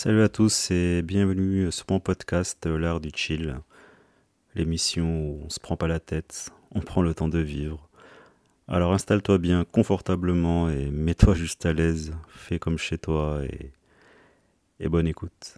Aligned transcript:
Salut 0.00 0.22
à 0.22 0.28
tous 0.28 0.70
et 0.70 1.02
bienvenue 1.02 1.72
sur 1.72 1.86
mon 1.90 1.98
podcast 1.98 2.64
L'art 2.66 3.00
du 3.00 3.10
chill, 3.12 3.56
l'émission 4.54 5.04
où 5.04 5.40
on 5.44 5.50
se 5.50 5.58
prend 5.58 5.76
pas 5.76 5.88
la 5.88 5.98
tête, 5.98 6.52
on 6.70 6.78
prend 6.78 7.02
le 7.02 7.14
temps 7.14 7.26
de 7.26 7.40
vivre. 7.40 7.88
Alors 8.68 8.92
installe-toi 8.92 9.38
bien 9.38 9.64
confortablement 9.64 10.70
et 10.70 10.92
mets-toi 10.92 11.34
juste 11.34 11.66
à 11.66 11.72
l'aise, 11.72 12.12
fais 12.28 12.60
comme 12.60 12.78
chez 12.78 12.96
toi 12.96 13.40
et, 13.42 13.72
et 14.78 14.88
bonne 14.88 15.08
écoute. 15.08 15.56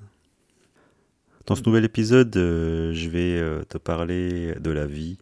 Dans 1.45 1.55
ce 1.55 1.63
nouvel 1.65 1.85
épisode, 1.85 2.35
euh, 2.38 2.95
je 2.95 3.11
vais 3.11 3.38
euh, 3.38 3.63
te 3.65 3.77
parler 3.77 4.55
de 4.55 4.71
la 4.71 4.87
vie 4.87 5.19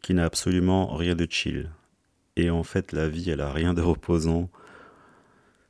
qui 0.00 0.14
n'a 0.14 0.24
absolument 0.24 0.96
rien 0.96 1.14
de 1.14 1.26
chill. 1.28 1.70
Et 2.36 2.48
en 2.48 2.62
fait, 2.62 2.92
la 2.92 3.10
vie, 3.10 3.28
elle 3.28 3.42
a 3.42 3.52
rien 3.52 3.74
de 3.74 3.82
reposant. 3.82 4.48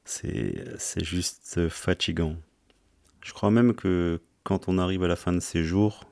C'est 0.04 0.78
juste 1.02 1.68
fatigant. 1.70 2.36
Je 3.20 3.32
crois 3.32 3.50
même 3.50 3.74
que 3.74 4.20
quand 4.44 4.68
on 4.68 4.78
arrive 4.78 5.02
à 5.02 5.08
la 5.08 5.16
fin 5.16 5.32
de 5.32 5.40
ces 5.40 5.64
jours, 5.64 6.04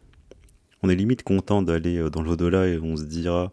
on 0.82 0.88
est 0.88 0.94
limite 0.94 1.22
content 1.22 1.62
d'aller 1.62 1.96
euh, 1.98 2.10
dans 2.10 2.22
l'au-delà 2.22 2.66
et 2.66 2.78
on 2.78 2.96
se 2.96 3.04
dira 3.04 3.52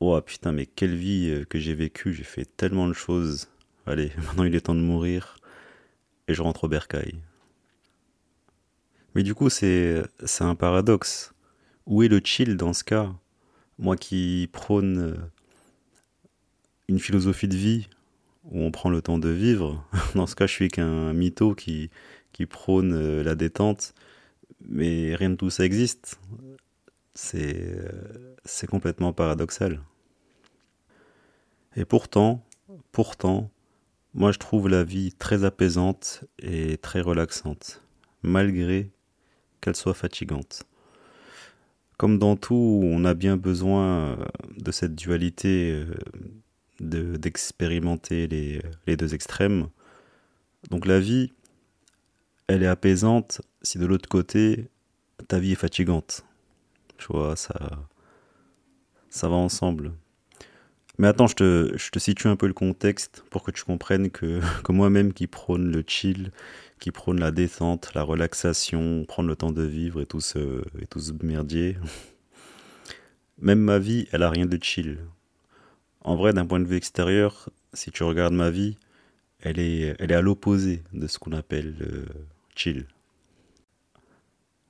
Oh 0.00 0.20
putain, 0.20 0.52
mais 0.52 0.66
quelle 0.66 0.94
vie 0.94 1.30
euh, 1.30 1.44
que 1.44 1.58
j'ai 1.58 1.74
vécue, 1.74 2.12
j'ai 2.12 2.24
fait 2.24 2.44
tellement 2.44 2.88
de 2.88 2.92
choses. 2.92 3.48
Allez, 3.86 4.12
maintenant 4.18 4.44
il 4.44 4.54
est 4.54 4.62
temps 4.62 4.74
de 4.74 4.80
mourir 4.80 5.36
et 6.28 6.34
je 6.34 6.42
rentre 6.42 6.64
au 6.64 6.68
bercail. 6.68 7.14
Mais 9.14 9.22
du 9.22 9.34
coup, 9.34 9.50
c'est 9.50 10.04
un 10.40 10.54
paradoxe. 10.54 11.34
Où 11.86 12.02
est 12.02 12.08
le 12.08 12.20
chill 12.24 12.56
dans 12.56 12.72
ce 12.72 12.84
cas? 12.84 13.12
Moi 13.78 13.96
qui 13.96 14.48
prône 14.52 14.98
euh, 14.98 15.16
une 16.88 16.98
philosophie 16.98 17.48
de 17.48 17.56
vie 17.56 17.88
où 18.44 18.60
on 18.60 18.70
prend 18.70 18.90
le 18.90 19.02
temps 19.02 19.18
de 19.18 19.28
vivre, 19.28 19.84
dans 20.14 20.26
ce 20.26 20.34
cas, 20.34 20.46
je 20.46 20.52
suis 20.52 20.68
qu'un 20.68 21.12
mytho 21.12 21.54
qui, 21.54 21.90
prône 22.46 22.94
euh, 22.94 23.22
la 23.22 23.34
détente, 23.34 23.94
mais 24.60 25.14
rien 25.14 25.30
de 25.30 25.36
tout 25.36 25.50
ça 25.50 25.64
existe. 25.64 26.18
C'est, 27.14 27.56
euh, 27.56 28.34
c'est 28.44 28.66
complètement 28.66 29.12
paradoxal. 29.12 29.80
Et 31.76 31.84
pourtant, 31.84 32.44
pourtant, 32.92 33.50
moi 34.14 34.32
je 34.32 34.38
trouve 34.38 34.68
la 34.68 34.84
vie 34.84 35.12
très 35.12 35.44
apaisante 35.44 36.24
et 36.38 36.76
très 36.78 37.00
relaxante, 37.00 37.82
malgré 38.22 38.90
qu'elle 39.60 39.76
soit 39.76 39.94
fatigante. 39.94 40.64
Comme 41.98 42.18
dans 42.18 42.36
tout, 42.36 42.80
on 42.82 43.04
a 43.04 43.14
bien 43.14 43.36
besoin 43.36 44.18
de 44.58 44.72
cette 44.72 44.94
dualité, 44.94 45.84
de, 46.80 47.16
d'expérimenter 47.16 48.26
les, 48.26 48.60
les 48.86 48.96
deux 48.96 49.14
extrêmes. 49.14 49.68
Donc 50.70 50.86
la 50.86 51.00
vie, 51.00 51.32
elle 52.52 52.62
est 52.62 52.66
apaisante 52.66 53.40
si 53.62 53.78
de 53.78 53.86
l'autre 53.86 54.08
côté, 54.08 54.68
ta 55.28 55.38
vie 55.38 55.52
est 55.52 55.56
fatigante. 55.56 56.24
Tu 56.98 57.06
vois, 57.08 57.36
ça, 57.36 57.54
ça 59.10 59.28
va 59.28 59.36
ensemble. 59.36 59.92
Mais 60.98 61.08
attends, 61.08 61.26
je 61.26 61.34
te, 61.34 61.98
situe 61.98 62.28
un 62.28 62.36
peu 62.36 62.46
le 62.46 62.52
contexte 62.52 63.24
pour 63.30 63.42
que 63.42 63.50
tu 63.50 63.64
comprennes 63.64 64.10
que, 64.12 64.40
moi-même 64.68 65.12
qui 65.12 65.26
prône 65.26 65.72
le 65.72 65.82
chill, 65.86 66.30
qui 66.78 66.90
prône 66.90 67.20
la 67.20 67.30
détente, 67.30 67.92
la 67.94 68.02
relaxation, 68.02 69.04
prendre 69.06 69.28
le 69.28 69.36
temps 69.36 69.52
de 69.52 69.62
vivre 69.62 70.00
et 70.00 70.06
tout 70.06 70.20
ce, 70.20 70.62
et 70.80 70.86
tout 70.86 71.00
merdier, 71.22 71.76
même 73.38 73.60
ma 73.60 73.78
vie, 73.78 74.06
elle 74.12 74.22
a 74.22 74.30
rien 74.30 74.46
de 74.46 74.58
chill. 74.62 74.98
En 76.02 76.16
vrai, 76.16 76.32
d'un 76.32 76.46
point 76.46 76.60
de 76.60 76.66
vue 76.66 76.76
extérieur, 76.76 77.48
si 77.72 77.90
tu 77.90 78.02
regardes 78.02 78.34
ma 78.34 78.50
vie, 78.50 78.76
elle 79.40 79.58
est, 79.58 79.96
elle 79.98 80.12
est 80.12 80.14
à 80.14 80.20
l'opposé 80.20 80.82
de 80.92 81.06
ce 81.06 81.18
qu'on 81.18 81.32
appelle 81.32 81.74
euh, 81.80 82.04
chill. 82.54 82.86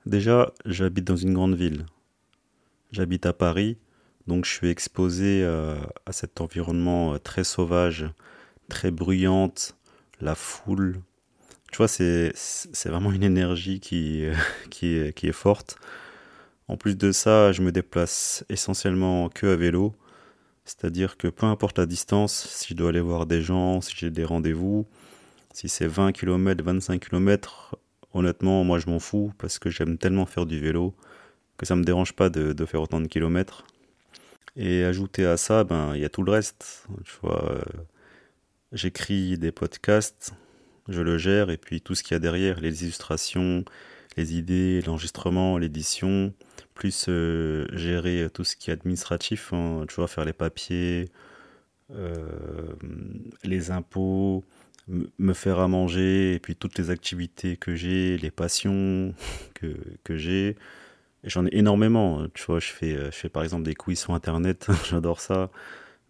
Déjà, 0.05 0.51
j'habite 0.65 1.05
dans 1.05 1.15
une 1.15 1.33
grande 1.33 1.55
ville. 1.55 1.85
J'habite 2.91 3.25
à 3.25 3.33
Paris, 3.33 3.77
donc 4.27 4.45
je 4.45 4.51
suis 4.51 4.69
exposé 4.69 5.41
euh, 5.43 5.79
à 6.05 6.11
cet 6.11 6.41
environnement 6.41 7.13
euh, 7.13 7.17
très 7.17 7.43
sauvage, 7.43 8.05
très 8.69 8.91
bruyante, 8.91 9.75
la 10.19 10.35
foule. 10.35 11.01
Tu 11.71 11.77
vois, 11.77 11.87
c'est, 11.87 12.33
vraiment 12.85 13.11
une 13.11 13.23
énergie 13.23 13.79
qui, 13.79 14.23
est, 14.23 15.13
qui 15.15 15.27
est 15.27 15.31
forte. 15.31 15.77
En 16.67 16.77
plus 16.77 16.97
de 16.97 17.11
ça, 17.11 17.51
je 17.51 17.61
me 17.61 17.71
déplace 17.71 18.45
essentiellement 18.49 19.29
que 19.29 19.47
à 19.47 19.55
vélo. 19.55 19.93
C'est-à-dire 20.65 21.17
que 21.17 21.27
peu 21.27 21.45
importe 21.45 21.77
la 21.77 21.85
distance, 21.85 22.47
si 22.49 22.69
je 22.69 22.73
dois 22.75 22.89
aller 22.89 23.01
voir 23.01 23.25
des 23.25 23.41
gens, 23.41 23.81
si 23.81 23.93
j'ai 23.95 24.09
des 24.09 24.23
rendez-vous, 24.23 24.87
si 25.53 25.69
c'est 25.69 25.87
20 25.87 26.11
km, 26.11 26.63
25 26.63 26.99
km, 26.99 27.75
honnêtement, 28.13 28.63
moi 28.63 28.79
je 28.79 28.87
m'en 28.87 28.99
fous 28.99 29.31
parce 29.37 29.59
que 29.59 29.69
j'aime 29.69 29.97
tellement 29.97 30.25
faire 30.25 30.45
du 30.45 30.59
vélo 30.59 30.93
que 31.57 31.65
ça 31.65 31.75
me 31.75 31.83
dérange 31.83 32.13
pas 32.13 32.29
de, 32.29 32.65
faire 32.65 32.81
autant 32.81 32.99
de 32.99 33.07
kilomètres. 33.07 33.65
Et 34.55 34.83
ajouter 34.83 35.25
à 35.25 35.37
ça, 35.37 35.63
ben 35.63 35.95
il 35.95 36.01
y 36.01 36.05
a 36.05 36.09
tout 36.09 36.23
le 36.23 36.31
reste. 36.31 36.87
Euh, 37.23 37.61
j'écris 38.71 39.37
des 39.37 39.51
podcasts, 39.51 40.33
je 40.89 41.01
le 41.01 41.17
gère 41.17 41.49
et 41.49 41.57
puis 41.57 41.81
tout 41.81 41.95
ce 41.95 42.03
qu'il 42.03 42.13
y 42.13 42.15
a 42.15 42.19
derrière, 42.19 42.59
les 42.59 42.83
illustrations, 42.83 43.63
les 44.17 44.35
idées, 44.35 44.81
l'enregistrement, 44.85 45.57
l'édition, 45.57 46.33
plus 46.73 47.05
euh, 47.09 47.67
gérer 47.73 48.27
tout 48.33 48.43
ce 48.43 48.55
qui 48.55 48.69
est 48.69 48.73
administratif, 48.73 49.53
hein, 49.53 49.85
tu 49.87 49.95
vois, 49.95 50.07
faire 50.07 50.25
les 50.25 50.33
papiers, 50.33 51.09
euh, 51.91 52.73
les 53.43 53.71
impôts, 53.71 54.43
me 54.87 55.33
faire 55.33 55.59
à 55.59 55.67
manger, 55.67 56.33
et 56.33 56.39
puis 56.39 56.55
toutes 56.55 56.77
les 56.77 56.89
activités 56.89 57.57
que 57.57 57.75
j'ai, 57.75 58.17
les 58.17 58.31
passions 58.31 59.13
que, 59.53 59.75
que 60.03 60.17
j'ai. 60.17 60.55
J'en 61.23 61.45
ai 61.45 61.49
énormément. 61.53 62.27
Tu 62.33 62.43
vois, 62.45 62.59
je 62.59 62.67
fais, 62.67 62.95
je 63.05 63.11
fais 63.11 63.29
par 63.29 63.43
exemple 63.43 63.63
des 63.63 63.75
quiz 63.75 63.99
sur 63.99 64.13
Internet, 64.13 64.67
j'adore 64.89 65.21
ça. 65.21 65.51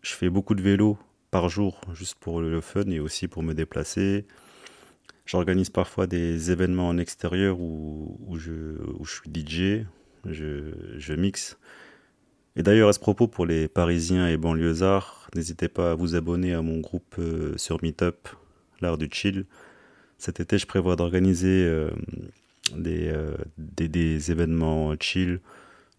Je 0.02 0.14
fais 0.14 0.30
beaucoup 0.30 0.56
de 0.56 0.62
vélo 0.62 0.98
par 1.32 1.50
jour, 1.50 1.82
juste 1.94 2.16
pour 2.20 2.42
le 2.42 2.62
fun 2.62 2.90
et 2.90 3.00
aussi 3.00 3.28
pour 3.28 3.44
me 3.44 3.54
déplacer. 3.54 4.26
J'organise 5.26 5.70
parfois 5.70 6.06
des 6.06 6.52
événements 6.52 6.90
en 6.90 6.98
extérieur 6.98 7.60
où, 7.60 8.20
où, 8.28 8.38
je, 8.38 8.52
où 9.00 9.06
je 9.06 9.14
suis 9.14 9.30
DJ, 9.34 9.86
je, 10.26 10.74
je 10.98 11.14
mixe. 11.14 11.58
Et 12.56 12.64
d'ailleurs, 12.64 12.90
à 12.90 12.94
ce 12.94 13.00
propos, 13.00 13.28
pour 13.28 13.46
les 13.46 13.68
Parisiens 13.68 14.28
et 14.28 14.38
banlieusards, 14.38 15.30
n'hésitez 15.36 15.70
pas 15.70 15.92
à 15.92 15.96
vous 15.96 16.16
abonner 16.16 16.54
à 16.54 16.62
mon 16.62 16.80
groupe 16.80 17.16
euh, 17.18 17.58
sur 17.58 17.82
Meetup, 17.82 18.28
l'art 18.84 18.98
du 18.98 19.10
chill. 19.12 19.46
Cet 20.18 20.40
été, 20.40 20.58
je 20.58 20.68
prévois 20.68 20.96
d'organiser 20.96 21.66
euh, 21.66 21.90
euh, 22.76 23.38
des, 23.58 23.90
des, 23.90 24.32
événements 24.32 24.94
chill. 25.00 25.40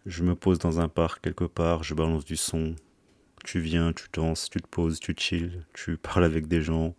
Je 0.06 0.22
me 0.22 0.34
pose 0.34 0.58
dans 0.58 0.80
un 0.80 0.88
parc 0.88 1.22
quelque 1.22 1.44
part, 1.44 1.82
je 1.82 1.94
balance 1.94 2.24
du 2.24 2.36
son. 2.36 2.74
Tu 3.44 3.60
viens, 3.60 3.92
tu 3.92 4.06
danses, 4.12 4.48
tu 4.48 4.60
te 4.60 4.68
poses, 4.68 5.00
tu 5.00 5.14
chill, 5.16 5.64
tu 5.74 5.96
parles 6.02 6.24
avec 6.24 6.46
des 6.46 6.62
gens. 6.62 6.94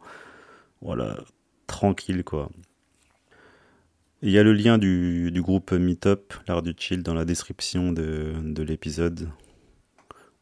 Voilà, 0.82 1.24
tranquille 1.68 2.24
quoi. 2.24 2.52
Il 4.22 4.32
y 4.32 4.40
a 4.40 4.44
le 4.44 4.54
lien 4.54 4.78
du, 4.78 5.32
du 5.32 5.42
groupe 5.42 5.72
Meetup, 5.72 6.34
l'art 6.48 6.62
du 6.62 6.74
chill, 6.78 7.04
dans 7.04 7.14
la 7.14 7.26
description 7.26 7.92
de, 7.92 8.34
de 8.44 8.64
l'épisode 8.64 9.30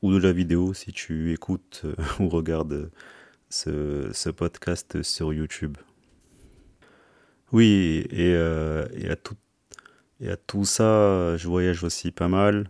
ou 0.01 0.12
de 0.12 0.18
la 0.18 0.33
vidéo 0.33 0.73
si 0.73 0.91
tu 0.91 1.33
écoutes 1.33 1.85
ou 2.19 2.29
regardes 2.29 2.91
ce, 3.53 4.29
podcast 4.29 5.03
sur 5.03 5.31
YouTube. 5.31 5.77
Oui, 7.51 8.07
et, 8.09 8.33
euh, 8.33 8.88
et, 8.95 9.09
à 9.09 9.15
tout, 9.15 9.35
et 10.19 10.29
à 10.29 10.38
tout 10.38 10.65
ça, 10.65 11.38
je 11.38 11.47
voyage 11.47 11.83
aussi 11.83 12.11
pas 12.11 12.27
mal. 12.27 12.69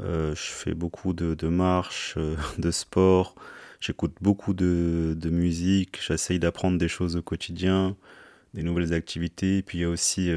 Euh, 0.00 0.34
je 0.34 0.42
fais 0.42 0.74
beaucoup 0.74 1.12
de, 1.12 1.48
marches, 1.48 2.14
euh, 2.16 2.34
de 2.58 2.70
sport. 2.70 3.36
J'écoute 3.80 4.16
beaucoup 4.20 4.54
de, 4.54 5.16
musique. 5.30 6.00
J'essaye 6.04 6.40
d'apprendre 6.40 6.78
des 6.78 6.88
choses 6.88 7.16
au 7.16 7.22
quotidien, 7.22 7.96
des 8.54 8.64
nouvelles 8.64 8.92
activités. 8.92 9.62
Puis 9.62 9.78
il 9.78 9.80
y 9.82 9.84
a 9.84 9.88
aussi 9.88 10.32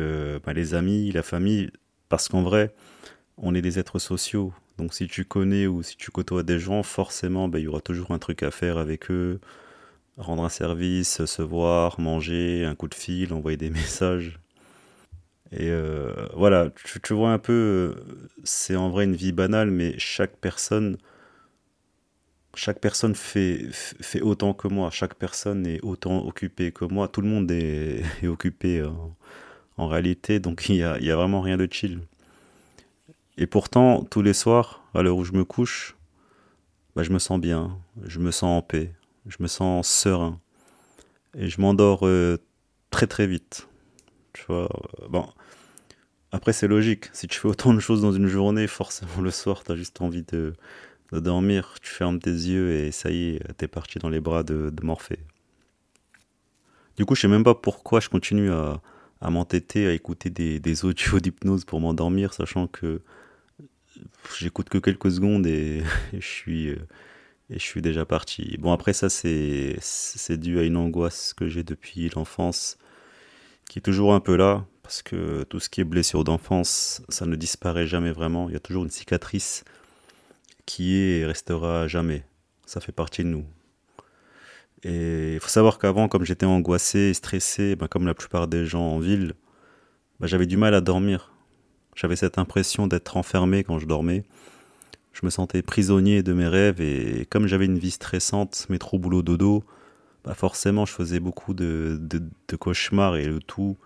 bah, 0.46 0.54
les 0.54 0.76
amis, 0.76 1.12
la 1.12 1.24
famille. 1.24 1.72
Parce 2.08 2.28
qu'en 2.28 2.44
vrai, 2.44 2.76
on 3.38 3.56
est 3.56 3.62
des 3.64 3.80
êtres 3.80 3.98
sociaux. 3.98 4.54
Donc 4.78 4.94
si 4.94 5.08
tu 5.08 5.26
connais 5.26 5.66
ou 5.66 5.82
si 5.82 5.98
tu 5.98 6.12
côtoies 6.12 6.44
des 6.44 6.60
gens, 6.60 6.84
forcément, 6.84 7.48
ben, 7.48 7.58
il 7.58 7.64
y 7.64 7.68
aura 7.68 7.82
toujours 7.82 8.12
un 8.12 8.20
truc 8.20 8.44
à 8.44 8.52
faire 8.52 8.78
avec 8.78 9.10
eux. 9.10 9.40
Rendre 10.22 10.44
un 10.44 10.50
service, 10.50 11.26
se 11.26 11.42
voir, 11.42 12.00
manger, 12.00 12.66
un 12.66 12.76
coup 12.76 12.88
de 12.88 12.96
fil, 12.96 13.34
envoyer 13.34 13.58
des 13.58 13.70
messages. 13.82 14.40
Et 15.52 15.70
euh, 15.70 16.14
voilà, 16.34 16.70
tu, 17.04 17.14
vois 17.14 17.32
un 17.34 17.40
peu, 17.40 17.96
c'est 18.44 18.76
en 18.76 18.90
vrai 18.90 19.04
une 19.04 19.16
vie 19.16 19.34
banale, 19.34 19.70
mais 19.70 19.96
chaque 19.98 20.38
personne, 20.38 20.98
chaque 22.56 22.80
personne 22.80 23.16
fait, 23.16 23.70
autant 24.22 24.54
que 24.54 24.68
moi. 24.68 24.90
Chaque 24.92 25.16
personne 25.16 25.66
est 25.68 25.82
autant 25.82 26.26
occupée 26.26 26.72
que 26.72 26.86
moi. 26.86 27.08
Tout 27.10 27.22
le 27.22 27.28
monde 27.28 27.52
est, 27.52 28.04
occupé 28.28 28.84
en, 29.78 29.88
réalité, 29.88 30.40
donc 30.40 30.70
il 30.70 30.76
n'y 30.76 30.84
a, 30.84 31.00
y 31.00 31.12
a 31.12 31.16
vraiment 31.16 31.42
rien 31.42 31.58
de 31.58 31.68
chill. 31.70 32.00
Et 33.38 33.48
pourtant, 33.48 34.04
tous 34.04 34.22
les 34.22 34.34
soirs, 34.34 34.84
à 34.94 35.02
l'heure 35.02 35.18
où 35.18 35.24
je 35.24 35.34
me 35.34 35.44
couche, 35.44 35.98
bah, 36.96 37.04
je 37.04 37.12
me 37.12 37.20
sens 37.20 37.40
bien, 37.40 37.78
je 38.04 38.20
me 38.20 38.32
sens 38.32 38.60
en 38.60 38.62
paix, 38.62 38.94
je 39.28 39.38
me 39.40 39.48
sens 39.48 39.88
serein. 39.88 40.40
Et 41.38 41.48
je 41.48 41.62
m'endors 41.62 42.06
euh, 42.06 42.38
très 42.90 43.08
très 43.08 43.28
vite. 43.28 43.68
Tu 44.34 44.44
vois, 44.48 44.70
euh, 45.02 45.08
bon. 45.10 45.28
Après, 46.32 46.54
c'est 46.54 46.68
logique. 46.68 47.10
Si 47.14 47.28
tu 47.28 47.40
fais 47.40 47.48
autant 47.48 47.74
de 47.74 47.80
choses 47.80 48.02
dans 48.02 48.14
une 48.14 48.28
journée, 48.28 48.68
forcément 48.68 49.22
le 49.22 49.32
soir, 49.32 49.64
tu 49.64 49.72
as 49.72 49.76
juste 49.76 50.02
envie 50.02 50.24
de, 50.24 50.54
dormir. 51.12 51.76
Tu 51.82 51.92
fermes 51.92 52.20
tes 52.20 52.32
yeux 52.32 52.72
et 52.72 52.92
ça 52.92 53.12
y 53.12 53.36
est, 53.36 53.54
t'es 53.58 53.68
parti 53.68 54.00
dans 54.00 54.10
les 54.10 54.22
bras 54.22 54.44
de, 54.44 54.72
Morphée. 54.82 55.20
Du 56.98 57.06
coup, 57.06 57.16
je 57.16 57.22
sais 57.22 57.28
même 57.28 57.44
pas 57.44 57.56
pourquoi 57.56 58.00
je 58.00 58.08
continue 58.10 58.52
à, 58.52 58.82
m'entêter 59.30 59.88
à 59.88 59.94
écouter 59.94 60.30
des, 60.30 60.60
des 60.60 60.86
audios 60.86 61.20
d'hypnose 61.22 61.66
pour 61.66 61.82
m'endormir, 61.82 62.34
sachant 62.34 62.68
que 62.68 63.02
j'écoute 64.38 64.70
que 64.70 64.78
quelques 64.78 65.12
secondes 65.12 65.46
et, 65.46 65.84
je 66.14 66.26
suis 66.26 66.70
euh, 66.70 66.78
et 67.52 67.60
je 67.60 67.64
suis 67.64 67.82
déjà 67.82 68.06
parti. 68.06 68.58
Bon 68.60 68.72
après 68.72 68.94
ça 68.94 69.10
c'est 69.10 70.38
dû 70.38 70.60
à 70.60 70.64
une 70.64 70.78
angoisse 70.78 71.34
que 71.34 71.48
j'ai 71.48 71.64
depuis 71.64 72.10
l'enfance 72.16 72.78
qui 73.70 73.80
est 73.80 73.82
toujours 73.82 74.14
un 74.14 74.20
peu 74.20 74.36
là 74.36 74.66
parce 74.84 75.04
que 75.04 75.44
tout 75.44 75.60
ce 75.60 75.70
qui 75.70 75.82
est 75.82 75.86
blessure 75.86 76.24
d'enfance, 76.24 77.02
ça 77.10 77.26
ne 77.26 77.36
disparaît 77.36 77.88
jamais 77.88 78.12
vraiment, 78.12 78.50
il 78.50 78.54
y 78.54 78.58
a 78.58 78.60
toujours 78.60 78.84
une 78.84 78.90
cicatrice 78.90 79.64
qui 80.66 80.96
est 80.96 81.20
et 81.20 81.26
restera 81.26 81.88
jamais. 81.88 82.24
Ça 82.66 82.82
fait 82.82 82.92
partie 82.92 83.24
de 83.24 83.30
nous. 83.30 83.46
Et 84.84 85.36
il 85.36 85.40
faut 85.40 85.50
savoir 85.50 85.78
qu'avant, 85.78 86.08
comme 86.08 86.26
j'étais 86.26 86.46
angoissé 86.46 87.14
stressé, 87.14 87.76
ben, 87.76 87.88
comme 87.88 88.06
la 88.06 88.14
plupart 88.14 88.48
des 88.48 88.66
gens 88.66 88.82
en 88.82 89.00
ville, 89.00 89.34
ben, 90.20 90.28
j'avais 90.28 90.46
du 90.46 90.58
mal 90.58 90.74
à 90.74 90.82
dormir. 90.82 91.32
J'avais 91.96 92.16
cette 92.16 92.38
impression 92.38 92.88
d'être 92.88 93.18
enfermé 93.18 93.64
quand 93.64 93.80
je 93.80 93.86
dormais. 93.86 94.24
Je 95.14 95.26
me 95.26 95.30
sentais 95.30 95.62
prisonnier 95.62 96.24
de 96.24 96.34
mes 96.34 96.48
rêves 96.48 96.82
et 96.82 97.28
comme 97.30 97.48
j'avais 97.48 97.66
une 97.66 97.78
vie 97.78 97.92
stressante, 97.92 98.66
métro, 98.70 98.98
boulot, 98.98 99.22
dodo, 99.22 99.64
bah 100.24 100.34
forcément 100.34 100.86
je 100.86 100.94
faisais 100.94 101.20
beaucoup 101.20 101.54
de, 101.54 102.00
cauchemars 102.60 103.18
et 103.18 103.26
le 103.26 103.40
tout 103.40 103.78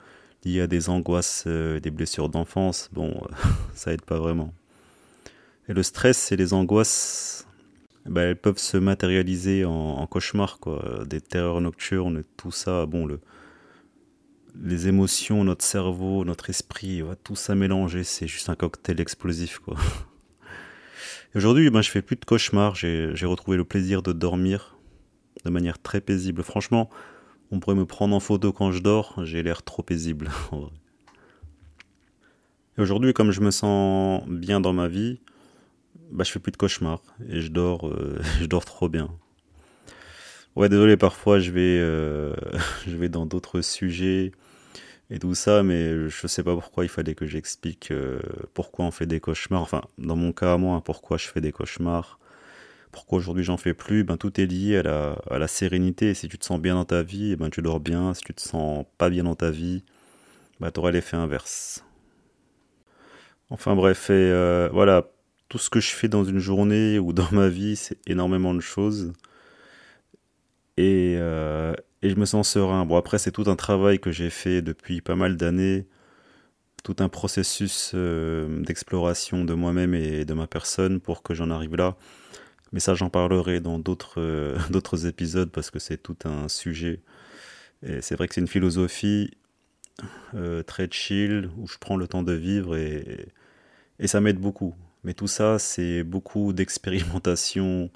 lié 0.43 0.61
à 0.61 0.67
des 0.67 0.89
angoisses, 0.89 1.45
euh, 1.47 1.79
des 1.79 1.89
blessures 1.89 2.29
d'enfance. 2.29 2.89
Bon, 2.93 3.19
ça 3.73 3.91
aide 3.91 4.03
pas 4.03 4.19
vraiment. 4.19 4.53
Et 5.67 5.73
le 5.73 5.81
stress 5.81 6.31
et 6.31 6.35
les 6.35 6.53
angoisses, 6.53 7.47
bah, 8.05 8.21
elles 8.21 8.39
peuvent 8.39 8.59
se 8.59 8.77
matérialiser 8.77 9.65
en, 9.65 9.71
en 9.71 10.05
cauchemars, 10.05 10.59
quoi. 10.59 11.03
Des 11.07 11.21
terreurs 11.21 11.61
nocturnes, 11.61 12.21
tout 12.37 12.51
ça. 12.51 12.85
Bon, 12.85 13.07
le, 13.07 13.19
les 14.63 14.87
émotions, 14.87 15.43
notre 15.43 15.65
cerveau, 15.65 16.23
notre 16.23 16.49
esprit, 16.49 17.01
tout 17.23 17.35
ça 17.35 17.55
mélangé, 17.55 18.03
c'est 18.03 18.27
juste 18.27 18.49
un 18.49 18.55
cocktail 18.55 19.01
explosif, 19.01 19.59
quoi. 19.59 19.75
Aujourd'hui, 21.35 21.69
ben, 21.69 21.81
je 21.81 21.91
fais 21.91 22.01
plus 22.01 22.15
de 22.15 22.23
cauchemars, 22.23 22.75
j'ai 22.75 23.25
retrouvé 23.25 23.57
le 23.57 23.65
plaisir 23.65 24.01
de 24.01 24.13
dormir 24.13 24.77
de 25.43 25.49
manière 25.49 25.77
très 25.77 25.99
paisible. 25.99 26.41
Franchement, 26.43 26.89
on 27.51 27.59
pourrait 27.59 27.75
me 27.75 27.85
prendre 27.85 28.15
en 28.15 28.21
photo 28.21 28.53
quand 28.53 28.71
je 28.71 28.79
dors, 28.79 29.19
j'ai 29.25 29.43
l'air 29.43 29.61
trop 29.61 29.83
paisible. 29.83 30.31
Et 32.77 32.81
aujourd'hui, 32.81 33.11
comme 33.11 33.31
je 33.31 33.41
me 33.41 33.51
sens 33.51 34.23
bien 34.29 34.61
dans 34.61 34.71
ma 34.71 34.87
vie, 34.87 35.19
bah, 36.09 36.23
je 36.23 36.31
fais 36.31 36.39
plus 36.39 36.53
de 36.53 36.57
cauchemars 36.57 37.01
et 37.27 37.41
je 37.41 37.49
dors, 37.49 37.87
euh, 37.87 38.17
je 38.39 38.45
dors 38.45 38.63
trop 38.63 38.87
bien. 38.87 39.09
Ouais, 40.55 40.69
désolé, 40.69 40.95
parfois 40.95 41.39
je 41.39 41.51
vais, 41.51 41.79
euh, 41.81 42.33
je 42.87 42.95
vais 42.95 43.09
dans 43.09 43.25
d'autres 43.25 43.59
sujets 43.59 44.31
et 45.09 45.19
tout 45.19 45.35
ça, 45.35 45.63
mais 45.63 46.09
je 46.09 46.27
sais 46.27 46.43
pas 46.43 46.53
pourquoi 46.53 46.83
il 46.85 46.89
fallait 46.89 47.15
que 47.15 47.25
j'explique 47.25 47.91
euh, 47.91 48.19
pourquoi 48.53 48.85
on 48.85 48.91
fait 48.91 49.05
des 49.05 49.19
cauchemars. 49.19 49.61
Enfin, 49.61 49.81
dans 49.97 50.15
mon 50.15 50.31
cas 50.31 50.57
moi, 50.57 50.81
pourquoi 50.83 51.17
je 51.17 51.27
fais 51.27 51.41
des 51.41 51.51
cauchemars, 51.51 52.19
pourquoi 52.91 53.17
aujourd'hui 53.19 53.43
j'en 53.43 53.57
fais 53.57 53.73
plus? 53.73 54.03
Ben, 54.03 54.17
tout 54.17 54.39
est 54.39 54.45
lié 54.45 54.77
à 54.77 54.83
la, 54.83 55.11
à 55.29 55.37
la 55.37 55.47
sérénité. 55.47 56.13
Si 56.13 56.29
tu 56.29 56.37
te 56.37 56.45
sens 56.45 56.59
bien 56.61 56.75
dans 56.75 56.85
ta 56.85 57.03
vie, 57.03 57.35
ben, 57.35 57.49
tu 57.49 57.61
dors 57.61 57.79
bien. 57.81 58.13
Si 58.13 58.23
tu 58.23 58.33
te 58.33 58.41
sens 58.41 58.85
pas 58.97 59.09
bien 59.09 59.25
dans 59.25 59.35
ta 59.35 59.51
vie, 59.51 59.83
ben, 60.59 60.71
tu 60.71 60.79
auras 60.79 60.91
l'effet 60.91 61.17
inverse. 61.17 61.83
Enfin 63.49 63.75
bref, 63.75 64.07
euh, 64.09 64.69
voilà, 64.71 65.07
tout 65.49 65.57
ce 65.57 65.69
que 65.69 65.79
je 65.79 65.89
fais 65.91 66.07
dans 66.07 66.23
une 66.23 66.39
journée 66.39 66.97
ou 66.97 67.13
dans 67.13 67.27
ma 67.31 67.49
vie, 67.49 67.75
c'est 67.75 67.99
énormément 68.07 68.53
de 68.53 68.61
choses. 68.61 69.13
Et, 70.77 71.15
euh, 71.17 71.73
et 72.01 72.09
je 72.09 72.15
me 72.15 72.25
sens 72.25 72.49
serein. 72.49 72.85
Bon, 72.85 72.97
après, 72.97 73.17
c'est 73.17 73.31
tout 73.31 73.45
un 73.47 73.55
travail 73.55 73.99
que 73.99 74.11
j'ai 74.11 74.29
fait 74.29 74.61
depuis 74.61 75.01
pas 75.01 75.15
mal 75.15 75.37
d'années, 75.37 75.87
tout 76.83 76.97
un 76.99 77.09
processus 77.09 77.91
euh, 77.95 78.61
d'exploration 78.63 79.45
de 79.45 79.53
moi-même 79.53 79.95
et 79.95 80.25
de 80.25 80.33
ma 80.33 80.47
personne 80.47 80.99
pour 80.99 81.23
que 81.23 81.33
j'en 81.33 81.49
arrive 81.51 81.75
là. 81.75 81.97
Mais 82.73 82.79
ça, 82.79 82.95
j'en 82.95 83.09
parlerai 83.09 83.61
dans 83.61 83.79
d'autres 83.79 84.19
euh, 84.21 84.57
épisodes 85.07 85.51
parce 85.51 85.71
que 85.71 85.79
c'est 85.79 85.97
tout 85.97 86.17
un 86.25 86.49
sujet. 86.49 87.01
Et 87.83 88.01
c'est 88.01 88.15
vrai 88.15 88.27
que 88.27 88.35
c'est 88.35 88.41
une 88.41 88.47
philosophie 88.47 89.31
très 90.67 90.89
chill 90.91 91.49
où 91.57 91.67
je 91.67 91.77
prends 91.79 91.95
le 91.95 92.07
temps 92.07 92.23
de 92.23 92.33
vivre 92.33 92.75
et, 92.75 93.29
et 93.99 94.07
ça 94.07 94.21
m'aide 94.21 94.39
beaucoup. 94.39 94.75
Mais 95.03 95.13
tout 95.13 95.27
ça, 95.27 95.59
c'est 95.59 96.03
beaucoup 96.03 96.53
d'expérimentation, 96.53 97.91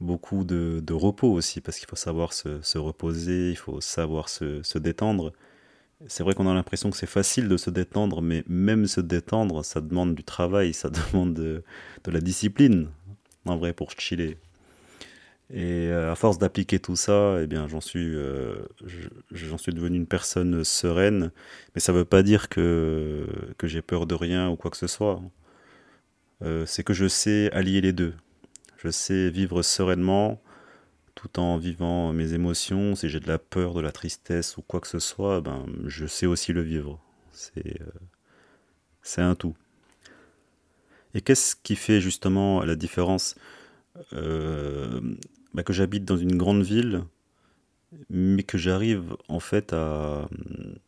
beaucoup 0.00 0.44
de, 0.44 0.92
repos 0.92 1.32
aussi, 1.32 1.60
parce 1.60 1.78
qu'il 1.78 1.88
faut 1.88 1.96
savoir 1.96 2.32
se, 2.32 2.78
reposer, 2.78 3.50
il 3.50 3.56
faut 3.56 3.80
savoir 3.80 4.28
se, 4.28 4.78
détendre. 4.78 5.32
C'est 6.08 6.22
vrai 6.22 6.34
qu'on 6.34 6.48
a 6.48 6.54
l'impression 6.54 6.90
que 6.90 6.96
c'est 6.96 7.06
facile 7.06 7.48
de 7.48 7.56
se 7.56 7.70
détendre, 7.70 8.20
mais 8.22 8.44
même 8.48 8.86
se 8.86 9.00
détendre, 9.00 9.64
ça 9.64 9.80
demande 9.80 10.14
du 10.14 10.24
travail, 10.24 10.74
ça 10.74 10.90
demande 11.12 11.34
de, 11.34 11.62
la 12.06 12.20
discipline, 12.20 12.88
en 13.46 13.56
vrai, 13.56 13.72
pour 13.72 13.90
chiller. 13.92 14.38
Et 15.48 15.88
euh, 15.90 16.10
à 16.10 16.16
force 16.16 16.38
d'appliquer 16.38 16.80
tout 16.80 16.96
ça, 16.96 17.38
eh 17.40 17.46
bien, 17.46 17.68
j'en 17.68 17.80
suis, 17.80 18.16
euh, 18.16 18.56
j'en 19.30 19.58
suis 19.58 19.72
devenu 19.72 19.96
une 19.96 20.06
personne 20.06 20.64
sereine. 20.64 21.30
Mais 21.74 21.80
ça 21.80 21.92
ne 21.92 21.98
veut 21.98 22.04
pas 22.04 22.24
dire 22.24 22.48
que, 22.48 23.26
que 23.56 23.68
j'ai 23.68 23.80
peur 23.80 24.06
de 24.06 24.14
rien 24.16 24.50
ou 24.50 24.56
quoi 24.56 24.72
que 24.72 24.76
ce 24.76 24.88
soit. 24.88 25.20
Euh, 26.42 26.66
c'est 26.66 26.82
que 26.84 26.92
je 26.92 27.08
sais 27.08 27.50
allier 27.52 27.80
les 27.80 27.92
deux. 27.92 28.14
Je 28.76 28.90
sais 28.90 29.30
vivre 29.30 29.62
sereinement 29.62 30.40
tout 31.16 31.40
en 31.40 31.56
vivant 31.56 32.12
mes 32.12 32.34
émotions. 32.34 32.94
Si 32.94 33.08
j'ai 33.08 33.18
de 33.18 33.26
la 33.26 33.38
peur, 33.38 33.74
de 33.74 33.80
la 33.80 33.90
tristesse 33.90 34.56
ou 34.56 34.62
quoi 34.62 34.80
que 34.80 34.86
ce 34.86 35.00
soit, 35.00 35.40
ben, 35.40 35.66
je 35.86 36.06
sais 36.06 36.26
aussi 36.26 36.52
le 36.52 36.62
vivre. 36.62 37.00
C'est 37.32 37.80
euh, 37.80 39.22
un 39.22 39.34
tout. 39.34 39.56
Et 41.14 41.22
qu'est-ce 41.22 41.56
qui 41.56 41.76
fait 41.76 42.00
justement 42.00 42.62
la 42.62 42.76
différence 42.76 43.34
euh, 44.12 45.00
ben, 45.54 45.62
Que 45.62 45.72
j'habite 45.72 46.04
dans 46.04 46.18
une 46.18 46.36
grande 46.36 46.62
ville, 46.62 47.04
mais 48.10 48.42
que 48.42 48.58
j'arrive 48.58 49.16
en 49.28 49.40
fait 49.40 49.72
à, 49.72 50.28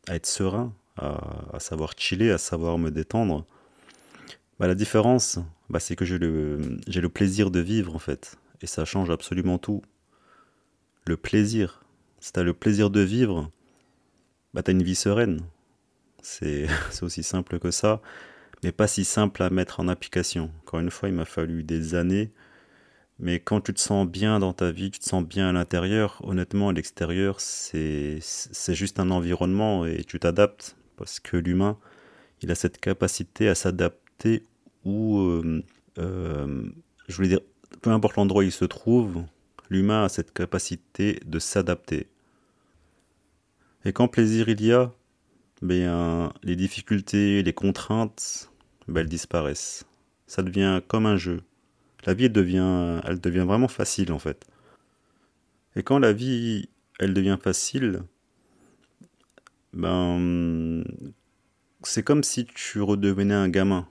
être 0.09 0.27
serein, 0.27 0.75
à, 0.99 1.59
savoir 1.59 1.95
chiller, 1.97 2.31
à 2.31 2.39
savoir 2.39 2.77
me 2.77 2.91
détendre? 2.91 3.47
Ben, 4.59 4.67
la 4.67 4.75
différence, 4.75 5.39
bah, 5.71 5.81
c'est 5.81 5.97
que 5.97 6.05
j'ai 6.05 6.19
le, 6.19 6.61
j'ai 6.89 7.01
le 7.01 7.09
plaisir 7.09 7.51
de 7.51 7.61
vivre 7.61 7.95
en 7.95 7.99
fait. 7.99 8.37
Et 8.61 8.67
ça 8.67 8.85
change 8.85 9.11
absolument 9.11 9.59
tout. 9.59 9.83
Le 11.07 11.17
plaisir. 11.17 11.85
Si 12.21 12.33
tu 12.33 12.41
as 12.41 12.43
le 12.43 12.55
plaisir 12.55 12.91
de 12.91 13.01
vivre, 13.01 13.51
bah, 14.55 14.63
tu 14.63 14.71
as 14.71 14.73
une 14.73 14.83
vie 14.83 14.97
sereine. 14.97 15.41
C'est, 16.23 16.67
c'est 16.91 17.05
aussi 17.05 17.23
simple 17.23 17.59
que 17.59 17.71
ça, 17.71 18.01
mais 18.63 18.73
pas 18.73 18.89
si 18.89 19.05
simple 19.05 19.43
à 19.43 19.51
mettre 19.51 19.81
en 19.81 19.89
application. 19.89 20.51
Encore 20.63 20.81
une 20.81 20.91
fois, 20.91 21.09
il 21.09 21.15
m'a 21.15 21.25
fallu 21.25 21.63
des 21.63 21.95
années. 21.95 22.33
Mais 23.21 23.41
quand 23.41 23.61
tu 23.61 23.75
te 23.75 23.81
sens 23.81 24.07
bien 24.07 24.39
dans 24.39 24.53
ta 24.53 24.71
vie, 24.71 24.91
tu 24.91 25.01
te 25.01 25.05
sens 25.05 25.25
bien 25.25 25.49
à 25.49 25.53
l'intérieur, 25.53 26.21
honnêtement, 26.25 26.69
à 26.69 26.73
l'extérieur, 26.73 27.41
c'est, 27.41 28.19
c'est 28.23 28.75
juste 28.75 29.01
un 29.01 29.11
environnement 29.11 29.87
et 29.87 30.05
tu 30.05 30.21
t'adaptes. 30.21 30.77
Parce 30.97 31.21
que 31.21 31.37
l'humain, 31.37 31.79
il 32.43 32.51
a 32.51 32.55
cette 32.55 32.79
capacité 32.79 33.49
à 33.49 33.55
s'adapter 33.55 34.43
euh, 34.89 35.63
euh, 35.99 36.71
je 37.09 37.17
voulais 37.17 37.29
dire, 37.29 37.41
peu 37.83 37.91
importe 37.91 38.17
l'endroit 38.17 38.43
où 38.43 38.47
il 38.47 38.53
se 38.53 38.65
trouve, 38.65 39.25
l'humain 39.71 40.05
a 40.05 40.09
cette 40.09 40.33
capacité 40.33 41.21
de 41.27 41.39
s'adapter. 41.39 42.07
Et 43.85 43.93
quand 43.93 44.09
plaisir 44.09 44.49
il 44.49 44.65
y 44.65 44.73
a, 44.73 44.93
ben, 45.63 46.33
les 46.43 46.57
difficultés, 46.57 47.43
les 47.43 47.53
contraintes, 47.53 48.51
ben, 48.87 49.01
elles 49.01 49.09
disparaissent. 49.09 49.85
Ça 50.27 50.43
devient 50.43 50.81
comme 50.87 51.07
un 51.07 51.17
jeu. 51.17 51.43
La 52.07 52.15
vie, 52.15 52.27
elle 52.27 52.33
devient, 52.33 53.01
elle 53.05 53.21
devient 53.21 53.45
vraiment 53.47 53.69
facile, 53.69 54.13
en 54.13 54.19
fait. 54.19 54.47
Et 55.77 55.83
quand 55.83 55.99
la 55.99 56.13
vie, 56.13 56.69
elle 56.99 57.15
devient 57.15 57.39
facile, 57.41 58.03
ben, 59.73 60.85
c'est 61.83 62.03
comme 62.03 62.23
si 62.25 62.47
tu 62.47 62.81
redevenais 62.83 63.35
un 63.35 63.49
gamin. 63.49 63.89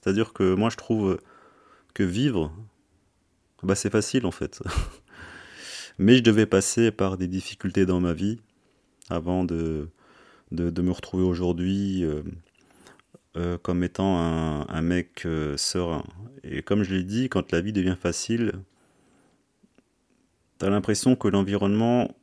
C'est-à-dire 0.00 0.32
que 0.32 0.54
moi, 0.54 0.70
je 0.70 0.76
trouve 0.76 1.18
que 1.94 2.02
vivre, 2.02 2.52
bah, 3.62 3.74
c'est 3.74 3.90
facile, 3.90 4.26
en 4.26 4.30
fait. 4.30 4.62
Mais 5.98 6.16
je 6.16 6.22
devais 6.22 6.46
passer 6.46 6.90
par 6.90 7.18
des 7.18 7.28
difficultés 7.28 7.84
dans 7.84 8.00
ma 8.00 8.14
vie 8.14 8.40
avant 9.10 9.44
de, 9.44 9.90
me 10.50 10.90
retrouver 10.90 11.24
aujourd'hui 11.24 12.04
euh, 12.04 12.22
euh, 13.36 13.58
comme 13.58 13.84
étant 13.84 14.18
un, 14.18 14.82
mec 14.82 15.26
euh, 15.26 15.58
serein. 15.58 16.04
Et 16.42 16.62
comme 16.62 16.84
je 16.84 16.94
l'ai 16.94 17.04
dit, 17.04 17.28
quand 17.28 17.52
la 17.52 17.60
vie 17.60 17.74
devient 17.74 17.96
facile, 18.00 18.52
tu 20.58 20.64
as 20.64 20.70
l'impression 20.70 21.16
que 21.16 21.28
l'environnement, 21.28 22.16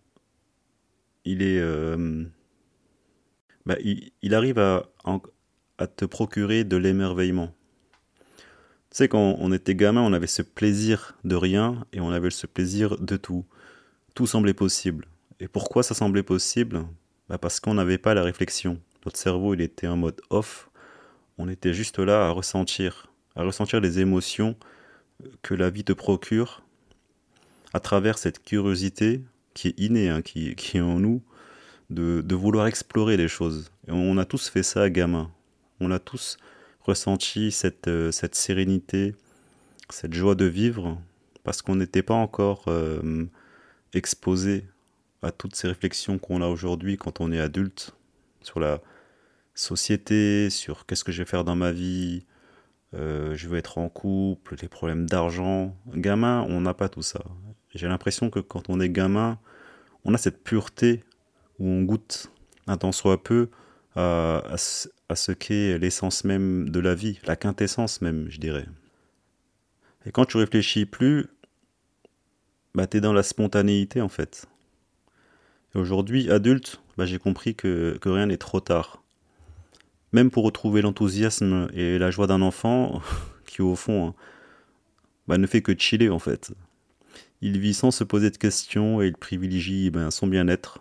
il 1.26 1.44
est... 1.44 1.62
Bah, 3.68 3.76
il, 3.84 4.34
arrive 4.34 4.60
à 4.60 5.88
te 5.88 6.06
procurer 6.06 6.64
de 6.64 6.78
l'émerveillement. 6.78 7.54
Sais, 8.98 9.10
quand 9.10 9.36
on 9.38 9.52
était 9.52 9.76
gamin, 9.76 10.02
on 10.02 10.12
avait 10.12 10.26
ce 10.26 10.42
plaisir 10.42 11.20
de 11.24 11.36
rien 11.36 11.86
et 11.94 12.00
on 12.00 12.10
avait 12.10 12.32
ce 12.32 12.48
plaisir 12.48 12.98
de 12.98 13.16
tout. 13.16 13.46
Tout 14.16 14.26
semblait 14.26 14.56
possible. 14.56 15.06
Et 15.40 15.48
pourquoi 15.48 15.84
ça 15.84 15.94
semblait 15.94 16.24
possible? 16.24 16.84
Bah 17.30 17.38
Parce 17.38 17.60
qu'on 17.60 17.76
n'avait 17.76 18.00
pas 18.00 18.16
la 18.16 18.24
réflexion. 18.24 18.82
Notre 19.06 19.20
cerveau, 19.20 19.54
il 19.54 19.62
était 19.62 19.86
en 19.86 19.98
mode 19.98 20.20
off. 20.32 20.72
On 21.38 21.48
était 21.48 21.76
juste 21.76 22.00
là 22.00 22.26
à 22.26 22.32
ressentir, 22.32 23.12
à 23.36 23.44
ressentir 23.44 23.82
les 23.82 24.00
émotions 24.00 24.56
que 25.44 25.54
la 25.54 25.70
vie 25.70 25.84
te 25.84 25.94
procure 25.94 26.64
à 27.76 27.80
travers 27.80 28.18
cette 28.18 28.44
curiosité 28.44 29.22
qui 29.54 29.68
est 29.68 29.80
innée, 29.80 30.10
hein, 30.10 30.24
qui, 30.24 30.56
qui, 30.56 30.78
est 30.78 30.82
en 30.82 31.00
nous, 31.00 31.22
de, 31.92 32.22
de, 32.22 32.34
vouloir 32.34 32.66
explorer 32.66 33.16
les 33.16 33.28
choses. 33.28 33.70
Et 33.88 33.92
on 33.92 34.18
a 34.18 34.26
tous 34.26 34.50
fait 34.50 34.64
ça 34.64 34.90
gamin. 34.90 35.30
On 35.80 35.92
a 35.92 36.00
tous 36.00 36.40
ressenti 36.88 37.52
cette, 37.52 37.88
euh, 37.88 38.12
cette 38.12 38.36
sérénité, 38.36 39.16
cette 39.90 40.14
joie 40.14 40.36
de 40.36 40.46
vivre, 40.46 40.98
parce 41.44 41.62
qu'on 41.62 41.76
n'était 41.76 42.04
pas 42.04 42.14
encore 42.14 42.66
euh, 42.68 43.26
exposé 43.94 44.66
à 45.22 45.32
toutes 45.32 45.56
ces 45.56 45.68
réflexions 45.68 46.18
qu'on 46.18 46.42
a 46.42 46.48
aujourd'hui 46.48 46.98
quand 46.98 47.20
on 47.20 47.32
est 47.32 47.40
adulte, 47.40 47.94
sur 48.42 48.60
la 48.60 48.82
société, 49.54 50.50
sur 50.50 50.86
qu'est-ce 50.86 51.04
que 51.04 51.12
je 51.12 51.20
vais 51.24 51.30
faire 51.30 51.44
dans 51.44 51.56
ma 51.56 51.72
vie, 51.72 52.26
euh, 52.94 53.36
je 53.36 53.48
veux 53.48 53.58
être 53.58 53.78
en 53.78 53.90
couple, 53.90 54.56
les 54.62 54.70
problèmes 54.70 55.08
d'argent. 55.08 55.76
Gamin, 55.94 56.46
on 56.50 56.62
n'a 56.62 56.74
pas 56.74 56.90
tout 56.90 57.02
ça. 57.02 57.22
J'ai 57.76 57.88
l'impression 57.88 58.30
que 58.30 58.40
quand 58.40 58.70
on 58.70 58.80
est 58.80 58.90
gamin, 58.90 59.40
on 60.06 60.14
a 60.14 60.18
cette 60.18 60.44
pureté 60.44 61.04
où 61.60 61.68
on 61.68 61.84
goûte 61.84 62.32
un 62.68 62.78
temps 62.78 62.92
soit 62.92 63.22
peu 63.24 63.50
à, 63.96 64.44
à 64.48 64.58
ce 65.16 65.32
qu'est 65.32 65.78
l'essence 65.78 66.24
même 66.24 66.70
de 66.70 66.80
la 66.80 66.94
vie, 66.94 67.20
la 67.26 67.36
quintessence 67.36 68.02
même, 68.02 68.28
je 68.30 68.40
dirais. 68.40 68.66
Et 70.06 70.12
quand 70.12 70.26
tu 70.26 70.38
réfléchis 70.38 70.86
plus, 70.86 71.28
bah, 72.76 72.88
tu 72.88 72.98
es 72.98 73.02
dans 73.02 73.14
la 73.14 73.24
spontanéité 73.24 74.02
en 74.02 74.10
fait. 74.10 74.48
Et 75.74 75.78
aujourd'hui, 75.78 76.30
adulte, 76.30 76.82
bah, 76.98 77.06
j'ai 77.06 77.20
compris 77.20 77.56
que, 77.56 77.98
rien 78.04 78.28
n'est 78.28 78.38
trop 78.38 78.60
tard. 78.60 79.02
Même 80.12 80.30
pour 80.32 80.44
retrouver 80.44 80.82
l'enthousiasme 80.82 81.70
et 81.74 81.98
la 81.98 82.12
joie 82.12 82.28
d'un 82.28 82.42
enfant, 82.42 83.02
qui 83.46 83.62
au 83.62 83.76
fond 83.76 84.14
bah, 85.28 85.38
ne 85.38 85.48
fait 85.48 85.62
que 85.62 85.78
chiller 85.78 86.10
en 86.10 86.20
fait. 86.20 86.52
Il 87.42 87.60
vit 87.60 87.74
sans 87.74 87.92
se 87.92 88.04
poser 88.04 88.30
de 88.30 88.38
questions 88.38 89.02
et 89.02 89.08
il 89.08 89.16
privilégie 89.16 89.90
ben, 89.90 90.12
son 90.12 90.28
bien-être. 90.28 90.80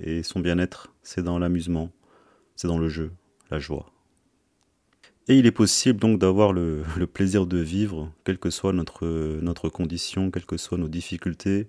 Et 0.00 0.22
son 0.22 0.40
bien-être, 0.40 0.92
c'est 1.02 1.22
dans 1.22 1.38
l'amusement, 1.38 1.90
c'est 2.56 2.66
dans 2.66 2.78
le 2.78 2.88
jeu 2.88 3.12
la 3.50 3.58
joie. 3.58 3.94
Et 5.26 5.38
il 5.38 5.46
est 5.46 5.52
possible 5.52 5.98
donc 5.98 6.18
d'avoir 6.18 6.52
le, 6.52 6.84
plaisir 7.12 7.46
de 7.46 7.58
vivre, 7.58 8.12
quelle 8.24 8.38
que 8.38 8.50
soit 8.50 8.72
notre, 8.72 9.68
condition, 9.68 10.30
quelles 10.30 10.46
que 10.46 10.56
soient 10.56 10.78
nos 10.78 10.88
difficultés. 10.88 11.68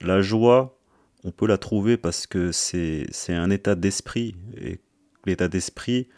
La 0.00 0.22
joie, 0.22 0.78
on 1.24 1.32
peut 1.32 1.46
la 1.46 1.58
trouver 1.58 1.96
parce 1.96 2.26
que 2.26 2.52
c'est 2.52 3.08
un 3.28 3.50
état 3.50 3.74
d'esprit. 3.74 4.36
Et 4.56 4.78
l'état 5.26 5.48
d'esprit, 5.48 6.08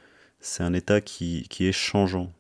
c'est 0.41 0.63
un 0.63 0.75
état 0.75 1.01
qui, 1.01 1.47
est 1.61 1.73
changeant. 1.73 2.33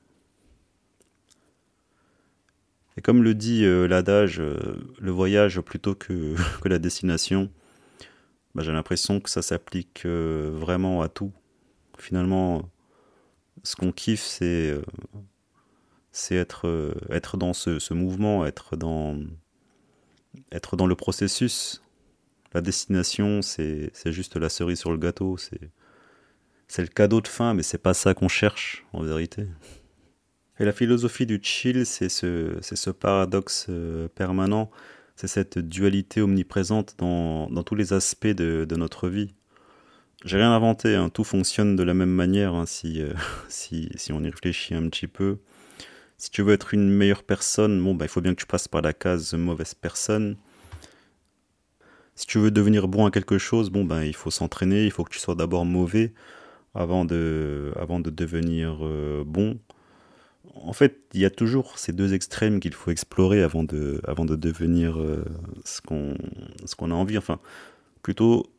Et 2.99 3.01
comme 3.01 3.23
le 3.23 3.35
dit 3.35 3.65
euh, 3.65 3.87
l'adage, 3.87 4.39
euh, 4.39 4.77
le 5.01 5.11
voyage 5.11 5.59
plutôt 5.62 5.95
que, 5.95 6.35
que 6.61 6.69
la 6.69 6.79
destination, 6.79 7.51
bah, 8.55 8.62
j'ai 8.62 8.73
l'impression 8.73 9.19
que 9.19 9.31
ça 9.31 9.41
s'applique 9.41 10.03
euh, 10.05 10.51
vraiment 10.53 11.01
à 11.01 11.09
tout 11.09 11.33
finalement, 11.99 12.71
ce 13.63 13.77
qu'on 13.77 13.93
kiffe, 13.93 14.23
c'est 14.23 14.71
euh, 14.71 14.83
c'est 16.13 16.37
être, 16.37 16.69
euh, 16.69 16.95
être 17.11 17.37
dans 17.39 17.55
ce, 17.55 17.95
mouvement, 17.95 18.47
être 18.47 18.77
dans, 18.77 19.19
être 20.53 20.77
dans 20.77 20.87
le 20.87 20.95
processus. 20.95 21.83
La 22.53 22.61
destination, 22.61 23.41
c'est 23.41 23.91
juste 24.07 24.37
la 24.37 24.51
cerise 24.51 24.79
sur 24.79 24.93
le 24.93 24.99
gâteau, 24.99 25.39
c'est 25.39 26.83
le 26.83 26.87
cadeau 26.87 27.23
de 27.23 27.29
fin, 27.29 27.55
mais 27.55 27.63
c'est 27.63 27.79
pas 27.79 27.95
ça 27.95 28.13
qu'on 28.13 28.29
cherche 28.29 28.85
en 28.93 29.03
vérité. 29.03 29.47
Et 30.61 30.67
la 30.67 30.73
philosophie 30.73 31.25
du 31.25 31.41
chill, 31.43 31.87
c'est 31.87 32.11
ce, 32.11 32.59
ce 32.61 32.91
paradoxe 32.91 33.67
euh, 33.71 34.09
permanent, 34.09 34.71
c'est 35.17 35.29
cette 35.29 35.59
dualité 35.59 36.21
omniprésente 36.21 36.95
dans, 36.99 37.49
dans 37.49 37.63
tous 37.63 37.75
les 37.75 37.95
aspects 37.95 38.27
de, 38.27 38.67
de 38.69 38.77
notre 38.77 39.09
vie. 39.09 39.35
J'ai 40.25 40.37
rien 40.37 40.52
inventé, 40.52 40.95
hein. 40.95 41.09
tout 41.09 41.25
fonctionne 41.25 41.75
de 41.75 41.83
la 41.83 41.95
même 41.95 42.11
manière 42.11 42.55
hein, 42.55 42.64
euh, 42.85 43.14
si, 43.49 43.88
si, 43.97 44.12
on 44.12 44.23
y 44.23 44.31
réfléchit 44.31 44.75
un 44.75 44.88
petit 44.88 45.09
peu. 45.09 45.38
Si 46.17 46.31
tu 46.31 46.43
veux 46.43 46.52
être 46.52 46.75
une 46.75 46.88
meilleure 46.88 47.25
personne, 47.25 47.83
bon, 47.83 47.95
bah, 47.95 48.05
il 48.05 48.09
faut 48.09 48.21
bien 48.21 48.33
que 48.33 48.41
tu 48.41 48.47
passes 48.47 48.69
par 48.69 48.83
la 48.83 48.93
case 48.93 49.35
mauvaise 49.35 49.75
personne. 49.75 50.37
Si 52.14 52.26
tu 52.26 52.38
veux 52.38 52.52
devenir 52.52 52.87
bon 52.87 53.07
à 53.07 53.11
quelque 53.11 53.38
chose, 53.38 53.71
bon, 53.71 53.85
bah, 53.85 54.05
il 54.05 54.14
faut 54.14 54.31
s'entraîner, 54.31 54.85
il 54.85 54.93
faut 54.93 55.02
que 55.02 55.12
tu 55.12 55.19
sois 55.19 55.35
d'abord 55.35 55.64
mauvais 55.64 56.12
avant 56.75 57.05
de, 57.05 57.73
avant 57.76 57.99
de 57.99 58.11
devenir 58.11 58.79
euh, 58.83 59.25
bon. 59.26 59.59
En 60.55 60.73
fait, 60.73 61.00
il 61.14 61.21
y 61.21 61.25
a 61.25 61.31
toujours 61.31 61.79
ces 61.79 61.93
deux 61.93 62.14
extrêmes 62.14 62.61
qu'il 62.61 62.75
faut 62.75 62.93
explorer 62.93 63.43
avant 63.43 63.64
de, 63.64 64.00
avant 64.07 64.25
de 64.25 64.37
devenir 64.37 65.00
euh, 65.00 65.25
ce 65.64 65.81
qu'on 65.81 66.91
a 66.91 66.95
envie. 66.95 67.19
Enfin, 67.19 67.41
plutôt 68.02 68.52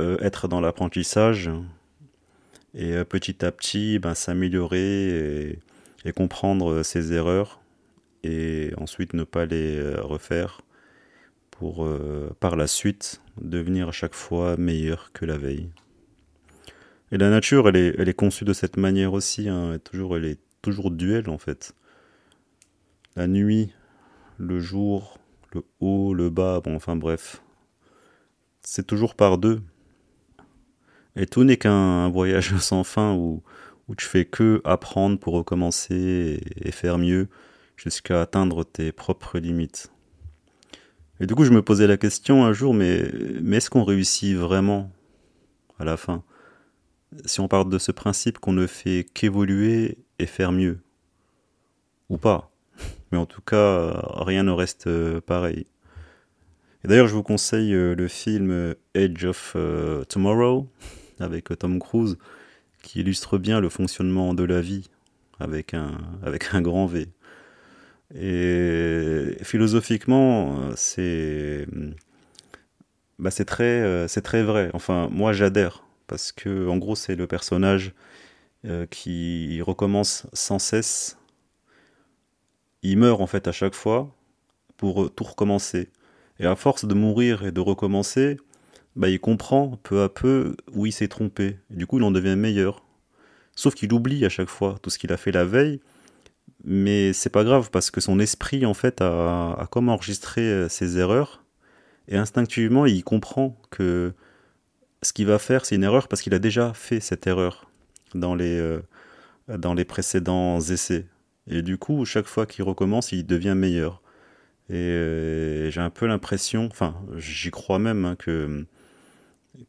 être 0.00 0.48
dans 0.48 0.60
l'apprentissage 0.60 1.50
et 2.74 2.92
euh, 2.92 3.04
petit 3.04 3.44
à 3.44 3.52
petit 3.52 3.98
ben, 3.98 4.14
s'améliorer 4.14 5.58
et, 6.04 6.12
comprendre 6.16 6.82
ses 6.82 7.12
erreurs 7.12 7.60
et 8.24 8.72
ensuite 8.78 9.12
ne 9.12 9.24
pas 9.24 9.44
les 9.44 9.76
euh, 9.76 10.00
refaire 10.00 10.62
pour 11.50 11.86
par 12.38 12.54
la 12.54 12.68
suite 12.68 13.20
devenir 13.40 13.88
à 13.88 13.92
chaque 13.92 14.14
fois 14.14 14.56
meilleur 14.56 15.10
que 15.12 15.24
la 15.26 15.36
veille. 15.36 15.68
Et 17.10 17.18
la 17.18 17.30
nature, 17.30 17.68
elle 17.68 17.74
est, 17.74 17.94
elle 17.98 18.08
est 18.08 18.14
conçue 18.14 18.44
de 18.44 18.52
cette 18.52 18.76
manière 18.76 19.12
aussi, 19.12 19.48
hein. 19.48 19.72
elle, 19.72 19.80
toujours, 19.80 20.16
elle 20.16 20.24
est 20.24 20.38
toujours 20.62 20.92
duel 20.92 21.28
en 21.28 21.36
fait. 21.36 21.74
La 23.16 23.26
nuit, 23.26 23.72
le 24.38 24.60
jour, 24.60 25.18
le 25.52 25.64
haut, 25.80 26.14
le 26.14 26.30
bas, 26.30 26.60
bon 26.60 26.76
enfin 26.76 26.94
bref. 26.94 27.42
C'est 28.62 28.86
toujours 28.86 29.16
par 29.16 29.36
deux. 29.36 29.60
Et 31.16 31.26
tout 31.26 31.44
n'est 31.44 31.56
qu'un 31.56 32.08
voyage 32.12 32.56
sans 32.58 32.84
fin 32.84 33.14
où, 33.14 33.42
où 33.88 33.94
tu 33.94 34.06
fais 34.06 34.24
que 34.24 34.60
apprendre 34.64 35.18
pour 35.18 35.34
recommencer 35.34 36.40
et, 36.64 36.72
faire 36.72 36.98
mieux 36.98 37.28
jusqu'à 37.76 38.22
atteindre 38.22 38.64
tes 38.64 38.92
propres 38.92 39.38
limites. 39.38 39.90
Et 41.20 41.26
du 41.26 41.34
coup, 41.34 41.44
je 41.44 41.50
me 41.50 41.62
posais 41.62 41.86
la 41.86 41.96
question 41.96 42.44
un 42.44 42.52
jour, 42.52 42.74
mais, 42.74 43.10
mais 43.42 43.56
est-ce 43.56 43.70
qu'on 43.70 43.84
réussit 43.84 44.36
vraiment 44.36 44.90
à 45.78 45.84
la 45.84 45.96
fin? 45.96 46.22
Si 47.24 47.40
on 47.40 47.48
part 47.48 47.64
de 47.64 47.78
ce 47.78 47.90
principe 47.90 48.38
qu'on 48.38 48.52
ne 48.52 48.66
fait 48.66 49.06
qu'évoluer 49.14 49.98
et 50.18 50.26
faire 50.26 50.52
mieux. 50.52 50.80
Ou 52.10 52.18
pas. 52.18 52.50
Mais 53.12 53.18
en 53.18 53.26
tout 53.26 53.40
cas, 53.40 54.02
rien 54.16 54.42
ne 54.42 54.50
reste 54.50 54.86
euh, 54.86 55.20
pareil. 55.20 55.66
Et 56.84 56.88
d'ailleurs, 56.88 57.08
je 57.08 57.14
vous 57.14 57.22
conseille 57.22 57.74
euh, 57.74 57.94
le 57.94 58.08
film 58.08 58.74
Edge 58.94 59.24
of 59.24 59.54
euh, 59.56 60.04
Tomorrow 60.04 60.68
avec 61.20 61.56
Tom 61.58 61.78
Cruise, 61.78 62.18
qui 62.82 63.00
illustre 63.00 63.38
bien 63.38 63.60
le 63.60 63.68
fonctionnement 63.68 64.34
de 64.34 64.44
la 64.44 64.60
vie 64.60 64.88
avec 65.40 65.74
un, 65.74 65.98
grand 66.60 66.86
V. 66.86 67.08
Et 68.14 69.36
philosophiquement, 69.42 70.70
c'est 70.76 71.66
bah 73.18 73.30
c'est 73.30 73.44
très, 73.44 74.42
vrai. 74.42 74.70
Enfin, 74.74 75.08
moi 75.10 75.32
j'adhère 75.32 75.84
parce 76.06 76.32
que 76.32 76.68
en 76.68 76.78
gros 76.78 76.94
c'est 76.96 77.16
le 77.16 77.26
personnage 77.26 77.92
euh, 78.64 78.86
qui 78.86 79.60
recommence 79.62 80.26
sans 80.32 80.58
cesse 80.58 81.18
il 82.82 82.98
meurt 82.98 83.20
en 83.20 83.26
fait 83.26 83.48
à 83.48 83.52
chaque 83.52 83.74
fois 83.74 84.14
pour 84.76 85.04
euh, 85.04 85.08
tout 85.08 85.24
recommencer. 85.24 85.88
Et 86.38 86.46
à 86.46 86.54
force 86.54 86.84
de 86.84 86.94
mourir 86.94 87.44
et 87.44 87.52
de 87.52 87.60
recommencer, 87.60 88.36
bah, 88.98 89.08
il 89.08 89.20
comprend 89.20 89.78
peu 89.84 90.02
à 90.02 90.08
peu 90.08 90.56
où 90.72 90.84
il 90.84 90.92
s'est 90.92 91.08
trompé. 91.08 91.56
du 91.70 91.86
coup, 91.86 91.98
il 91.98 92.04
en 92.04 92.10
devient 92.10 92.36
meilleur. 92.36 92.84
Sauf 93.54 93.74
qu'il 93.74 93.92
oublie 93.92 94.24
à 94.24 94.28
chaque 94.28 94.48
fois 94.48 94.76
tout 94.82 94.90
ce 94.90 94.98
qu'il 94.98 95.12
a 95.12 95.16
fait 95.16 95.32
la 95.32 95.44
veille. 95.44 95.80
Mais 96.64 97.12
c'est 97.12 97.30
pas 97.30 97.44
grave 97.44 97.70
parce 97.70 97.90
que 97.90 98.00
son 98.00 98.18
esprit, 98.18 98.66
en 98.66 98.74
fait, 98.74 99.00
a, 99.00 99.52
a 99.52 99.66
comme 99.70 99.88
enregistré 99.88 100.42
euh, 100.42 100.68
ses 100.68 100.98
erreurs. 100.98 101.44
Et 102.08 102.16
instinctivement, 102.16 102.86
il 102.86 103.04
comprend 103.04 103.56
que 103.70 104.12
ce 105.02 105.12
qu'il 105.12 105.26
va 105.26 105.38
faire, 105.38 105.64
c'est 105.64 105.76
une 105.76 105.84
erreur 105.84 106.08
parce 106.08 106.20
qu'il 106.20 106.34
a 106.34 106.40
déjà 106.40 106.72
fait 106.74 107.00
cette 107.00 107.26
erreur 107.26 107.70
dans 108.14 108.34
les, 108.34 108.58
euh, 108.58 108.80
dans 109.48 109.74
les 109.74 109.84
précédents 109.84 110.60
essais. 110.60 111.06
Et 111.46 111.62
du 111.62 111.78
coup, 111.78 112.04
chaque 112.04 112.26
fois 112.26 112.46
qu'il 112.46 112.64
recommence, 112.64 113.12
il 113.12 113.24
devient 113.24 113.54
meilleur. 113.56 114.02
Et 114.70 114.74
euh, 114.74 115.70
j'ai 115.70 115.80
un 115.80 115.90
peu 115.90 116.06
l'impression, 116.06 116.68
enfin, 116.70 116.96
j'y 117.16 117.50
crois 117.50 117.78
même, 117.78 118.04
hein, 118.04 118.16
que 118.16 118.66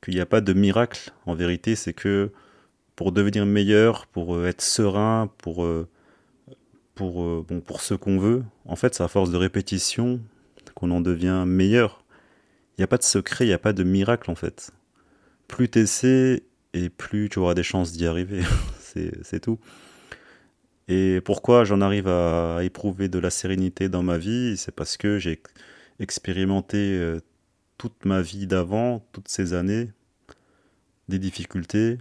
qu'il 0.01 0.15
n'y 0.15 0.19
a 0.19 0.25
pas 0.25 0.41
de 0.41 0.53
miracle. 0.53 1.11
En 1.25 1.33
vérité, 1.33 1.75
c'est 1.75 1.93
que 1.93 2.31
pour 2.95 3.11
devenir 3.11 3.45
meilleur, 3.45 4.07
pour 4.07 4.35
euh, 4.35 4.47
être 4.47 4.61
serein, 4.61 5.29
pour, 5.37 5.67
pour, 6.95 7.43
bon, 7.43 7.61
pour 7.61 7.81
ce 7.81 7.93
qu'on 7.93 8.19
veut, 8.19 8.43
en 8.65 8.75
fait, 8.75 8.95
c'est 8.95 9.03
à 9.03 9.07
force 9.07 9.31
de 9.31 9.37
répétition 9.37 10.19
qu'on 10.75 10.91
en 10.91 11.01
devient 11.01 11.43
meilleur. 11.47 12.03
Il 12.77 12.81
n'y 12.81 12.83
a 12.83 12.87
pas 12.87 12.97
de 12.97 13.03
secret, 13.03 13.45
il 13.45 13.49
n'y 13.49 13.53
a 13.53 13.59
pas 13.59 13.73
de 13.73 13.83
miracle, 13.83 14.31
en 14.31 14.35
fait 14.35 14.71
plus 15.49 15.67
t'essaies 15.67 16.43
et 16.73 16.87
plus 16.87 17.27
tu 17.27 17.39
auras 17.39 17.55
des 17.55 17.63
chances 17.63 17.91
d'y 17.91 18.07
arriver. 18.07 18.43
c'est 19.23 19.41
tout. 19.41 19.59
Et 20.87 21.19
pourquoi 21.25 21.65
j'en 21.65 21.81
arrive 21.81 22.07
à, 22.07 22.59
éprouver 22.63 23.09
de 23.09 23.19
la 23.19 23.29
sérénité 23.29 23.89
dans 23.89 24.03
ma 24.03 24.17
vie? 24.17 24.55
C'est 24.55 24.73
parce 24.73 24.95
que 24.95 25.19
j'ai 25.19 25.41
expérimenté 25.99 26.77
euh, 26.77 27.19
toute 27.79 28.05
ma 28.05 28.21
vie 28.21 28.45
d'avant, 28.45 29.03
toutes 29.11 29.27
ces 29.27 29.55
années, 29.55 29.89
des 31.07 31.17
difficultés, 31.17 31.97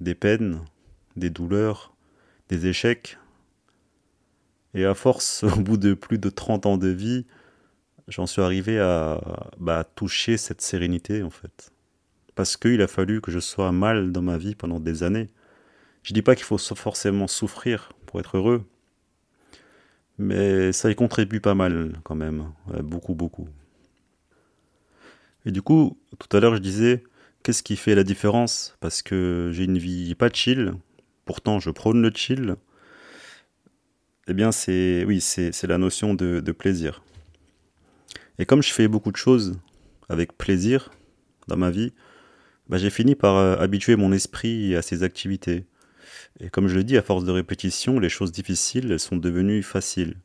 des 0.00 0.16
peines, 0.16 0.60
des 1.14 1.30
douleurs, 1.30 1.94
des 2.48 2.66
échecs. 2.66 3.18
Et 4.74 4.84
à 4.84 4.94
force, 4.94 5.44
au 5.44 5.60
bout 5.60 5.76
de 5.76 5.94
plus 5.94 6.18
de 6.18 6.30
30 6.30 6.66
ans 6.66 6.78
de 6.78 6.88
vie, 6.88 7.26
j'en 8.08 8.26
suis 8.26 8.42
arrivé 8.42 8.80
à 8.80 9.20
bah, 9.60 9.84
toucher 9.84 10.36
cette 10.36 10.60
sérénité 10.60 11.22
en 11.22 11.30
fait 11.30 11.70
parce 12.36 12.56
qu'il 12.56 12.80
a 12.82 12.86
fallu 12.86 13.20
que 13.20 13.32
je 13.32 13.40
sois 13.40 13.72
mal 13.72 14.12
dans 14.12 14.22
ma 14.22 14.38
vie 14.38 14.54
pendant 14.54 14.78
des 14.78 15.02
années. 15.02 15.28
Je 16.04 16.14
dis 16.14 16.22
pas 16.22 16.36
qu'il 16.36 16.44
faut 16.44 16.58
forcément 16.58 17.26
souffrir 17.26 17.92
pour 18.04 18.20
être 18.20 18.36
heureux, 18.36 18.64
mais 20.18 20.70
ça 20.70 20.90
y 20.90 20.94
contribue 20.94 21.40
pas 21.40 21.54
mal 21.54 21.98
quand 22.04 22.14
même, 22.14 22.52
beaucoup, 22.84 23.14
beaucoup. 23.14 23.48
Et 25.46 25.52
du 25.52 25.62
coup, 25.62 25.96
tout 26.18 26.36
à 26.36 26.40
l'heure, 26.40 26.56
je 26.56 26.60
disais, 26.60 27.04
qu'est-ce 27.42 27.62
qui 27.62 27.76
fait 27.76 27.94
la 27.94 28.02
différence? 28.02 28.76
Parce 28.80 29.00
que 29.00 29.50
j'ai 29.52 29.64
une 29.64 29.78
vie 29.78 30.16
pas 30.16 30.28
chill, 30.28 30.74
pourtant 31.24 31.60
je 31.60 31.70
prône 31.70 32.02
le 32.02 32.10
chill. 32.12 32.56
Eh 34.26 34.34
bien, 34.34 34.50
c'est 34.50 35.04
oui, 35.06 35.20
c'est 35.20 35.62
la 35.68 35.78
notion 35.78 36.14
de, 36.14 36.40
plaisir. 36.52 37.04
Et 38.40 38.44
comme 38.44 38.60
je 38.60 38.72
fais 38.72 38.88
beaucoup 38.88 39.12
de 39.12 39.16
choses 39.16 39.56
avec 40.08 40.36
plaisir 40.36 40.90
dans 41.46 41.56
ma 41.56 41.70
vie, 41.70 41.92
bah, 42.68 42.76
j'ai 42.76 42.90
fini 42.90 43.14
par 43.14 43.36
euh, 43.36 43.56
habituer 43.56 43.94
mon 43.94 44.10
esprit 44.10 44.74
à 44.74 44.82
ces 44.82 45.04
activités. 45.04 45.64
Et 46.40 46.50
comme 46.50 46.66
je 46.66 46.74
le 46.74 46.82
dis, 46.82 46.96
à 46.98 47.02
force 47.02 47.24
de 47.24 47.30
répétition, 47.30 48.00
les 48.00 48.08
choses 48.08 48.32
difficiles 48.32 48.90
elles 48.90 48.98
sont 48.98 49.16
devenues 49.16 49.62
faciles. 49.62 50.16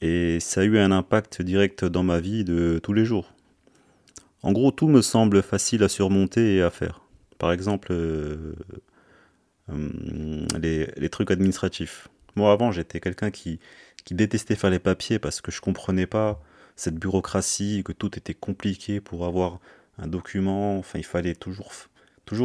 Et 0.00 0.38
ça 0.38 0.60
a 0.60 0.64
eu 0.64 0.78
un 0.78 0.92
impact 0.92 1.42
direct 1.42 1.84
dans 1.84 2.04
ma 2.04 2.20
vie 2.20 2.44
de 2.44 2.78
tous 2.80 2.92
les 2.92 3.04
jours. 3.04 3.33
En 4.44 4.52
gros, 4.52 4.70
tout 4.70 4.88
me 4.88 5.00
semble 5.00 5.42
facile 5.42 5.82
à 5.84 5.88
surmonter 5.88 6.56
et 6.56 6.62
à 6.62 6.68
faire. 6.68 7.00
Par 7.38 7.50
exemple, 7.50 7.88
euh, 7.92 8.54
euh, 9.70 10.46
les, 10.60 11.08
trucs 11.08 11.30
administratifs. 11.30 12.08
Moi, 12.36 12.52
avant, 12.52 12.70
j'étais 12.70 13.00
quelqu'un 13.00 13.30
qui, 13.30 13.58
détestait 14.10 14.54
faire 14.54 14.68
les 14.68 14.78
papiers 14.78 15.18
parce 15.18 15.40
que 15.40 15.50
je 15.50 15.62
comprenais 15.62 16.06
pas 16.06 16.42
cette 16.76 16.96
bureaucratie, 16.96 17.82
que 17.86 17.92
tout 17.92 18.18
était 18.18 18.34
compliqué 18.34 19.00
pour 19.00 19.24
avoir 19.24 19.60
un 19.96 20.08
document, 20.08 20.76
enfin 20.76 20.98
il 20.98 21.06
fallait 21.06 21.34
toujours, 21.34 21.88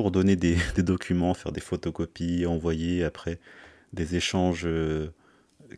donner 0.10 0.36
des, 0.38 0.56
documents, 0.78 1.34
faire 1.34 1.52
des 1.52 1.60
photocopies, 1.60 2.46
envoyer 2.46 3.04
après 3.04 3.42
des 3.92 4.16
échanges 4.16 4.64
euh, 4.66 5.10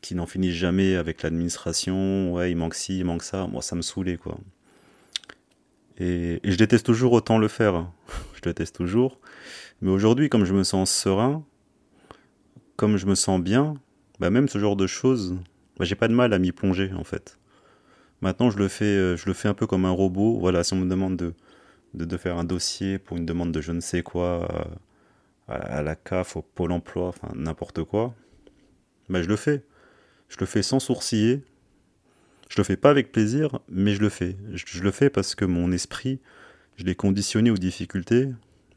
qui 0.03 0.13
n'en 0.13 0.27
finissent 0.27 0.53
jamais 0.53 0.97
avec 0.97 1.23
l'administration, 1.23 2.31
ouais 2.33 2.51
il 2.51 2.57
manque 2.57 2.75
ci, 2.75 2.99
il 2.99 3.05
manque 3.05 3.23
ça, 3.23 3.47
moi 3.47 3.63
ça 3.63 3.75
me 3.75 3.81
saoulait 3.81 4.17
quoi. 4.17 4.37
Et, 6.01 6.39
je 6.43 6.55
déteste 6.55 6.85
toujours 6.85 7.13
autant 7.13 7.37
le 7.37 7.47
faire, 7.47 7.87
je 8.35 8.41
déteste 8.41 8.75
toujours, 8.75 9.19
mais 9.81 9.91
aujourd'hui 9.91 10.29
comme 10.29 10.45
je 10.45 10.53
me 10.53 10.63
sens 10.63 10.91
serein, 10.91 11.45
comme 12.75 12.97
je 12.97 13.05
me 13.05 13.13
sens 13.13 13.39
bien, 13.39 13.75
bah 14.19 14.31
même 14.31 14.49
ce 14.49 14.57
genre 14.57 14.75
de 14.75 14.87
choses, 14.87 15.37
bah, 15.77 15.85
j'ai 15.85 15.95
pas 15.95 16.07
de 16.07 16.15
mal 16.15 16.33
à 16.33 16.39
m'y 16.39 16.51
plonger 16.51 16.91
en 16.97 17.03
fait. 17.03 17.37
Maintenant, 18.21 18.49
je 18.51 18.57
le 18.57 18.67
fais, 18.67 18.85
euh, 18.85 19.15
je 19.15 19.25
le 19.27 19.33
fais 19.33 19.47
un 19.47 19.53
peu 19.53 19.65
comme 19.65 19.85
un 19.85 19.91
robot. 19.91 20.37
Voilà, 20.39 20.63
si 20.63 20.73
on 20.73 20.77
me 20.77 20.89
demande 20.89 21.17
de, 21.17 21.33
de, 21.93 22.17
faire 22.17 22.37
un 22.37 22.43
dossier 22.43 22.99
pour 22.99 23.17
une 23.17 23.25
demande 23.25 23.51
de 23.51 23.61
je 23.61 23.71
ne 23.71 23.79
sais 23.79 24.03
quoi 24.03 24.47
euh, 24.53 25.53
à, 25.53 25.81
la 25.81 25.95
CAF, 25.95 26.37
au 26.37 26.41
Pôle 26.43 26.71
emploi, 26.71 27.07
enfin 27.07 27.29
n'importe 27.35 27.83
quoi, 27.83 28.13
ben, 29.09 29.21
je 29.21 29.27
le 29.27 29.35
fais. 29.35 29.63
Je 30.29 30.37
le 30.39 30.45
fais 30.45 30.61
sans 30.61 30.79
sourciller. 30.79 31.43
Je 32.51 32.57
le 32.57 32.65
fais 32.65 32.75
pas 32.75 32.89
avec 32.89 33.13
plaisir, 33.13 33.59
mais 33.69 33.93
je 33.93 34.01
le 34.01 34.09
fais. 34.09 34.35
Je, 34.51 34.83
le 34.83 34.91
fais 34.91 35.09
parce 35.09 35.35
que 35.35 35.45
mon 35.45 35.71
esprit, 35.71 36.19
je 36.75 36.83
l'ai 36.83 36.95
conditionné 36.95 37.49
aux 37.49 37.57
difficultés. 37.57 38.27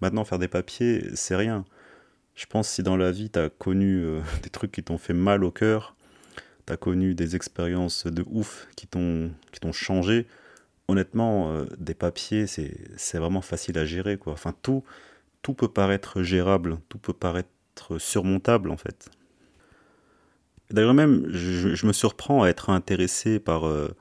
Maintenant, 0.01 0.25
faire 0.25 0.39
des 0.39 0.47
papiers, 0.47 1.09
c'est 1.15 1.35
rien. 1.35 1.65
Je 2.37 2.47
pense 2.47 2.69
si 2.69 2.85
dans 2.85 2.97
la 2.97 3.11
vie, 3.11 3.31
tu 3.31 3.39
as 3.41 3.51
connu 3.51 3.99
euh, 3.99 4.21
des 4.45 4.49
trucs 4.49 4.71
qui 4.71 4.85
t'ont 4.85 4.97
fait 4.97 5.13
mal 5.13 5.43
au 5.43 5.51
cœur, 5.51 5.97
tu 6.69 6.73
as 6.73 6.77
connu 6.77 7.17
des 7.17 7.35
expériences 7.35 8.07
de 8.07 8.25
ouf 8.31 8.69
qui 8.77 8.87
t'ont 8.87 9.33
changé, 9.73 10.29
honnêtement, 10.87 11.51
euh, 11.51 11.65
des 11.77 11.95
papiers, 11.95 12.47
c'est 12.47 13.19
vraiment 13.19 13.43
facile 13.43 13.77
à 13.77 13.85
gérer. 13.85 14.19
Quoi. 14.19 14.35
Enfin, 14.35 14.55
tout, 14.63 14.85
tout 15.43 15.55
peut 15.55 15.67
paraître 15.67 16.23
gérable, 16.23 16.79
tout 16.89 16.99
peut 16.99 17.13
paraître 17.13 17.99
surmontable, 17.99 18.71
en 18.71 18.77
fait. 18.77 19.11
D'ailleurs, 20.71 20.95
même, 20.95 21.27
je, 21.31 21.87
me 21.87 21.93
surprends 21.93 22.43
à 22.43 22.49
être 22.49 22.71
intéressé 22.71 23.39
par, 23.39 23.67
euh, 23.67 23.95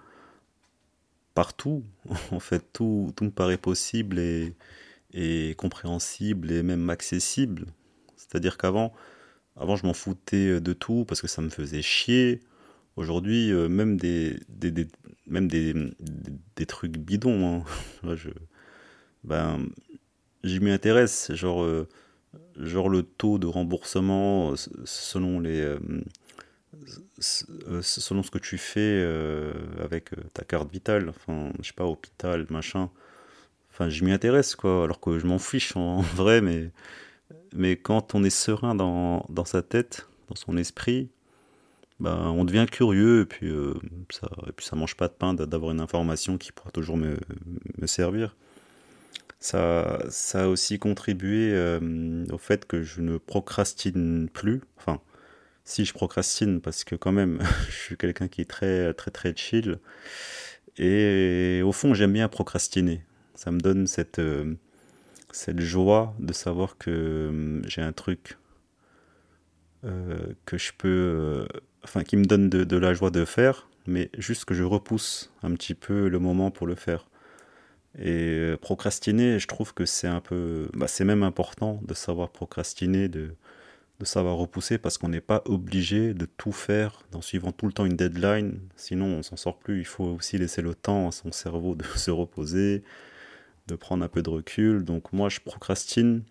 tout. 1.57 1.83
En 2.31 2.39
fait, 2.39 2.65
tout, 2.73 3.11
tout 3.15 3.25
me 3.25 3.31
paraît 3.31 3.57
possible 3.57 4.19
et, 4.19 4.53
et 5.13 5.55
compréhensible 5.57 6.51
et 6.51 6.63
même 6.63 6.89
accessible. 6.89 7.67
C'est-à-dire 8.15 8.57
qu'avant, 8.57 8.93
avant, 9.55 9.75
je 9.75 9.85
m'en 9.85 9.93
foutais 9.93 10.59
de 10.59 10.73
tout 10.73 11.05
parce 11.07 11.21
que 11.21 11.27
ça 11.27 11.41
me 11.41 11.49
faisait 11.49 11.81
chier. 11.81 12.41
Aujourd'hui, 12.95 13.51
euh, 13.51 13.69
même 13.69 13.97
des, 13.97 14.39
des, 14.49 14.87
même 15.27 15.47
des, 15.47 15.73
des, 16.55 16.65
trucs 16.65 16.97
bidons, 16.97 17.63
hein. 17.63 17.63
je, 18.15 18.29
ben, 19.23 19.67
j'y 20.43 20.59
m'y 20.59 20.71
intéresse. 20.71 21.31
Genre, 21.33 21.63
euh, 21.63 21.87
genre 22.55 22.89
le 22.89 23.03
taux 23.03 23.39
de 23.39 23.47
remboursement 23.47 24.51
euh, 24.51 24.55
selon 24.85 25.39
les, 25.39 25.75
selon 27.19 28.23
ce 28.23 28.31
que 28.31 28.39
tu 28.39 28.57
fais 28.57 29.03
avec 29.81 30.11
ta 30.33 30.43
carte 30.43 30.71
vitale. 30.71 31.09
Enfin, 31.09 31.51
je 31.59 31.67
sais 31.67 31.73
pas, 31.73 31.85
hôpital, 31.85 32.45
machin. 32.49 32.89
Enfin, 33.71 33.89
je 33.89 34.03
m'y 34.03 34.11
intéresse, 34.11 34.55
quoi. 34.55 34.83
Alors 34.83 34.99
que 34.99 35.19
je 35.19 35.25
m'en 35.25 35.39
fiche 35.39 35.75
en 35.75 36.01
vrai, 36.01 36.41
mais, 36.41 36.71
mais 37.53 37.75
quand 37.75 38.15
on 38.15 38.23
est 38.23 38.29
serein 38.29 38.75
dans, 38.75 39.25
dans 39.29 39.45
sa 39.45 39.61
tête, 39.61 40.07
dans 40.29 40.35
son 40.35 40.57
esprit, 40.57 41.09
bah, 41.99 42.17
on 42.31 42.43
devient 42.43 42.65
curieux 42.69 43.21
et 43.21 43.25
puis, 43.25 43.47
euh, 43.47 43.73
ça, 44.09 44.27
et 44.47 44.51
puis 44.51 44.65
ça 44.65 44.75
mange 44.75 44.95
pas 44.95 45.07
de 45.07 45.13
pain 45.13 45.33
d'avoir 45.33 45.71
une 45.71 45.79
information 45.79 46.37
qui 46.37 46.51
pourra 46.51 46.71
toujours 46.71 46.97
me, 46.97 47.17
servir. 47.85 48.35
Ça, 49.39 50.03
ça 50.09 50.43
a 50.43 50.47
aussi 50.47 50.79
contribué 50.79 51.51
euh, 51.53 52.25
au 52.31 52.37
fait 52.37 52.65
que 52.65 52.81
je 52.83 53.01
ne 53.01 53.17
procrastine 53.17 54.29
plus. 54.29 54.61
Enfin, 54.77 55.01
si 55.65 55.85
je 55.85 55.93
procrastine, 55.93 56.61
parce 56.61 56.83
que 56.83 56.95
quand 56.95 57.11
même, 57.11 57.39
je 57.69 57.75
suis 57.75 57.97
quelqu'un 57.97 58.27
qui 58.27 58.41
est 58.41 58.49
très, 58.49 58.93
très, 58.93 59.11
très 59.11 59.35
chill. 59.35 59.79
Et 60.77 61.61
au 61.63 61.71
fond, 61.71 61.93
j'aime 61.93 62.13
bien 62.13 62.27
procrastiner. 62.27 63.03
Ça 63.35 63.51
me 63.51 63.59
donne 63.59 63.87
cette, 63.87 64.19
euh, 64.19 64.55
cette 65.31 65.59
joie 65.59 66.15
de 66.19 66.33
savoir 66.33 66.77
que 66.77 67.61
j'ai 67.67 67.81
un 67.81 67.93
truc 67.93 68.37
que 70.45 70.57
je 70.57 70.71
peux 70.77 71.45
enfin, 71.83 72.03
qui 72.03 72.17
me 72.17 72.25
donne 72.25 72.49
de, 72.49 72.77
la 72.77 72.93
joie 72.93 73.11
de 73.11 73.25
faire, 73.25 73.67
mais 73.85 74.09
juste 74.17 74.45
que 74.45 74.53
je 74.53 74.63
repousse 74.63 75.31
un 75.43 75.51
petit 75.53 75.75
peu 75.75 76.07
le 76.07 76.19
moment 76.19 76.51
pour 76.51 76.67
le 76.67 76.75
faire. 76.75 77.07
Et 77.99 78.09
euh, 78.09 78.57
procrastiner, 78.57 79.37
je 79.37 79.47
trouve 79.47 79.73
que 79.73 79.85
c'est 79.85 80.07
un 80.07 80.21
peu, 80.21 80.67
bah, 80.73 80.87
c'est 80.87 81.05
même 81.05 81.23
important 81.23 81.79
de 81.83 81.93
savoir 81.93 82.29
procrastiner, 82.29 83.07
de, 83.07 83.35
de 84.03 84.07
savoir 84.07 84.35
repousser 84.35 84.77
parce 84.77 84.97
qu'on 84.97 85.07
n'est 85.07 85.21
pas 85.21 85.41
obligé 85.45 86.13
de 86.13 86.25
tout 86.25 86.51
faire 86.51 87.03
en 87.13 87.21
suivant 87.21 87.53
tout 87.53 87.67
le 87.67 87.73
temps 87.73 87.85
une 87.85 87.95
deadline. 87.95 88.59
Sinon, 88.75 89.05
on 89.05 89.23
s'en 89.23 89.37
sort 89.37 89.57
plus. 89.57 89.79
Il 89.79 89.85
faut 89.85 90.03
aussi 90.03 90.37
laisser 90.37 90.61
le 90.61 90.75
temps 90.75 91.07
à 91.07 91.11
son 91.11 91.31
cerveau 91.31 91.73
de 91.75 91.83
se 91.95 92.11
reposer, 92.11 92.83
de 93.67 93.75
prendre 93.75 94.03
un 94.03 94.09
peu 94.09 94.21
de 94.21 94.29
recul. 94.29 94.83
Donc 94.83 95.13
moi, 95.13 95.29
je 95.29 95.39
procrastine 95.39 96.23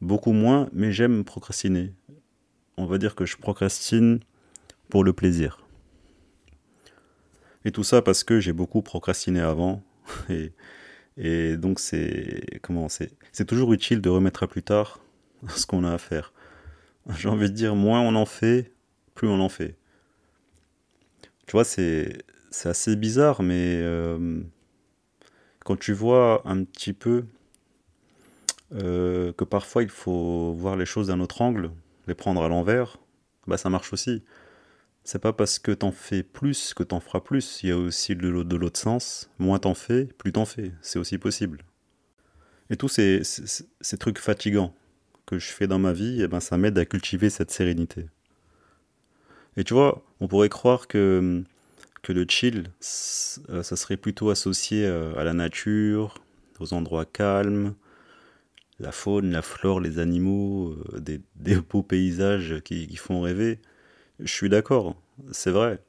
beaucoup 0.00 0.32
moins, 0.32 0.68
mais 0.72 0.92
j'aime 0.92 1.24
procrastiner. 1.24 1.92
On 2.76 2.86
va 2.86 2.98
dire 2.98 3.14
que 3.14 3.26
je 3.26 3.36
procrastine 3.36 4.20
pour 4.88 5.04
le 5.04 5.12
plaisir. 5.12 5.60
Et 7.66 7.70
tout 7.70 7.84
ça 7.84 8.02
parce 8.02 8.24
que 8.24 8.40
j'ai 8.40 8.52
beaucoup 8.52 8.82
procrastiné 8.82 9.40
avant. 9.40 9.82
Et, 10.28 10.52
et 11.16 11.56
donc 11.56 11.78
c'est 11.78 12.58
comment 12.60 12.88
c'est 12.88 13.44
toujours 13.46 13.72
utile 13.72 14.00
de 14.00 14.10
remettre 14.10 14.42
à 14.42 14.48
plus 14.48 14.64
tard 14.64 14.98
ce 15.48 15.64
qu'on 15.64 15.84
a 15.84 15.92
à 15.92 15.98
faire. 15.98 16.33
J'ai 17.18 17.28
envie 17.28 17.50
de 17.50 17.54
dire 17.54 17.74
moins 17.74 18.00
on 18.00 18.14
en 18.14 18.26
fait, 18.26 18.72
plus 19.14 19.28
on 19.28 19.40
en 19.40 19.48
fait. 19.48 19.76
Tu 21.46 21.52
vois, 21.52 21.64
c'est 21.64 22.24
assez 22.64 22.96
bizarre, 22.96 23.42
mais 23.42 23.78
euh, 23.82 24.40
quand 25.64 25.78
tu 25.78 25.92
vois 25.92 26.42
un 26.46 26.64
petit 26.64 26.92
peu 26.92 27.24
euh, 28.72 29.32
que 29.32 29.44
parfois 29.44 29.82
il 29.82 29.90
faut 29.90 30.54
voir 30.54 30.76
les 30.76 30.86
choses 30.86 31.08
d'un 31.08 31.20
autre 31.20 31.42
angle, 31.42 31.70
les 32.06 32.14
prendre 32.14 32.42
à 32.42 32.48
l'envers, 32.48 32.96
bah 33.46 33.58
ça 33.58 33.70
marche 33.70 33.92
aussi. 33.92 34.22
C'est 35.04 35.18
pas 35.18 35.34
parce 35.34 35.58
que 35.58 35.70
t'en 35.70 35.92
fais 35.92 36.22
plus 36.22 36.72
que 36.72 36.82
t'en 36.82 36.98
feras 36.98 37.20
plus. 37.20 37.60
Il 37.62 37.68
y 37.68 37.72
a 37.72 37.76
aussi 37.76 38.16
de 38.16 38.56
l'autre 38.56 38.80
sens. 38.80 39.30
Moins 39.38 39.58
t'en 39.58 39.74
fais, 39.74 40.06
plus 40.06 40.32
t'en 40.32 40.46
fais. 40.46 40.72
C'est 40.80 40.98
aussi 40.98 41.18
possible. 41.18 41.62
Et 42.70 42.76
tous 42.76 42.88
ces, 42.88 43.20
trucs 43.98 44.18
fatigants 44.18 44.74
que 45.26 45.38
je 45.38 45.46
fais 45.46 45.66
dans 45.66 45.78
ma 45.78 45.92
vie, 45.92 46.22
eh 46.22 46.28
ben, 46.28 46.40
ça 46.40 46.58
m'aide 46.58 46.78
à 46.78 46.84
cultiver 46.84 47.30
cette 47.30 47.50
sérénité. 47.50 48.06
Et 49.56 49.64
tu 49.64 49.74
vois, 49.74 50.04
on 50.20 50.28
pourrait 50.28 50.48
croire 50.48 50.88
que, 50.88 51.42
que 52.02 52.12
le 52.12 52.26
chill, 52.28 52.70
euh, 53.50 53.62
ça 53.62 53.76
serait 53.76 53.96
plutôt 53.96 54.30
associé 54.30 54.84
euh, 54.86 55.16
à 55.16 55.24
la 55.24 55.32
nature, 55.32 56.16
aux 56.60 56.74
endroits 56.74 57.04
calmes, 57.04 57.74
la 58.80 58.92
faune, 58.92 59.30
la 59.30 59.42
flore, 59.42 59.80
les 59.80 59.98
animaux, 59.98 60.76
euh, 60.94 61.00
des, 61.00 61.20
beaux 61.70 61.82
paysages 61.82 62.60
qui, 62.64 62.86
qui 62.86 62.96
font 62.96 63.20
rêver. 63.20 63.60
Je 64.20 64.32
suis 64.32 64.48
d'accord, 64.48 64.96
c'est 65.32 65.50
vrai. 65.50 65.80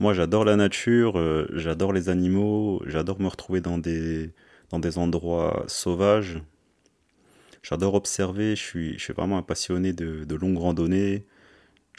Moi, 0.00 0.14
j'adore 0.14 0.44
la 0.44 0.54
nature, 0.54 1.20
j'adore 1.54 1.92
les 1.92 2.08
animaux, 2.08 2.80
j'adore 2.86 3.20
me 3.20 3.26
retrouver 3.26 3.60
dans 3.60 3.78
des, 3.78 4.30
dans 4.70 4.78
des 4.78 4.96
endroits 4.96 5.64
sauvages. 5.66 6.40
J'adore 7.68 7.92
observer, 7.92 8.56
je 8.56 8.62
suis, 8.62 8.92
je 8.94 9.04
suis 9.04 9.12
vraiment 9.12 9.36
un 9.36 9.42
passionné 9.42 9.92
de, 9.92 10.24
de 10.24 10.34
longues 10.34 10.56
randonnées. 10.56 11.26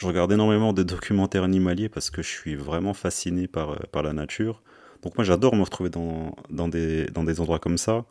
Je 0.00 0.06
regarde 0.06 0.32
énormément 0.32 0.72
de 0.72 0.82
documentaires 0.82 1.44
animaliers 1.44 1.88
parce 1.88 2.10
que 2.10 2.22
je 2.22 2.28
suis 2.28 2.56
vraiment 2.56 2.92
fasciné 2.92 3.46
par, 3.46 3.70
euh, 3.70 3.78
par 3.92 4.02
la 4.02 4.12
nature. 4.12 4.64
Donc 5.02 5.16
moi, 5.16 5.24
j'adore 5.24 5.54
me 5.54 5.62
retrouver 5.62 5.88
dans, 5.88 6.34
dans, 6.50 6.66
des, 6.66 7.06
dans 7.06 7.22
des 7.22 7.38
endroits 7.40 7.60
comme 7.60 7.78
ça, 7.78 8.04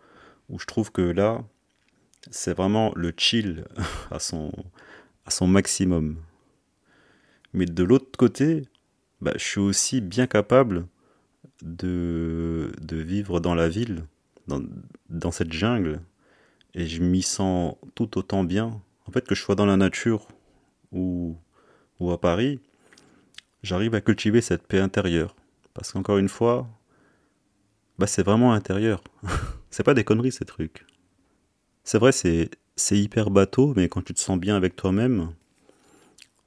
où 0.47 0.57
je 0.57 0.65
trouve 0.67 0.93
que 0.93 1.01
là, 1.01 1.43
c'est 2.31 2.55
vraiment 2.55 2.93
le 2.95 3.11
chill 3.17 3.65
à 4.09 4.19
son, 4.19 4.53
à 5.25 5.29
son 5.29 5.45
maximum. 5.45 6.15
Mais 7.51 7.65
de 7.65 7.83
l'autre 7.83 8.17
côté, 8.17 8.69
bah, 9.19 9.33
je 9.35 9.43
suis 9.43 9.59
aussi 9.59 9.99
bien 9.99 10.27
capable 10.27 10.87
de, 11.61 12.71
de 12.79 12.95
vivre 12.95 13.41
dans 13.41 13.53
la 13.53 13.67
ville, 13.67 14.05
dans, 14.47 14.61
dans 15.09 15.31
cette 15.31 15.51
jungle, 15.51 15.99
et 16.73 16.85
je 16.87 17.01
m'y 17.01 17.21
sens 17.21 17.75
tout 17.95 18.17
autant 18.17 18.43
bien. 18.43 18.81
En 19.07 19.11
fait, 19.11 19.25
que 19.25 19.35
je 19.35 19.41
sois 19.41 19.55
dans 19.55 19.65
la 19.65 19.77
nature 19.77 20.27
ou, 20.91 21.35
ou 21.99 22.11
à 22.11 22.19
Paris, 22.19 22.59
j'arrive 23.63 23.95
à 23.95 24.01
cultiver 24.01 24.41
cette 24.41 24.67
paix 24.67 24.79
intérieure. 24.79 25.35
Parce 25.73 25.91
qu'encore 25.91 26.17
une 26.17 26.29
fois, 26.29 26.67
bah, 27.97 28.07
c'est 28.07 28.23
vraiment 28.23 28.53
intérieur. 28.53 29.03
c'est 29.69 29.83
pas 29.83 29.93
des 29.93 30.03
conneries 30.03 30.31
ces 30.31 30.45
trucs. 30.45 30.85
C'est 31.83 31.97
vrai, 31.97 32.11
c'est, 32.11 32.49
c'est 32.75 32.97
hyper 32.97 33.29
bateau, 33.29 33.73
mais 33.75 33.89
quand 33.89 34.03
tu 34.03 34.13
te 34.13 34.19
sens 34.19 34.39
bien 34.39 34.55
avec 34.55 34.75
toi-même, 34.75 35.33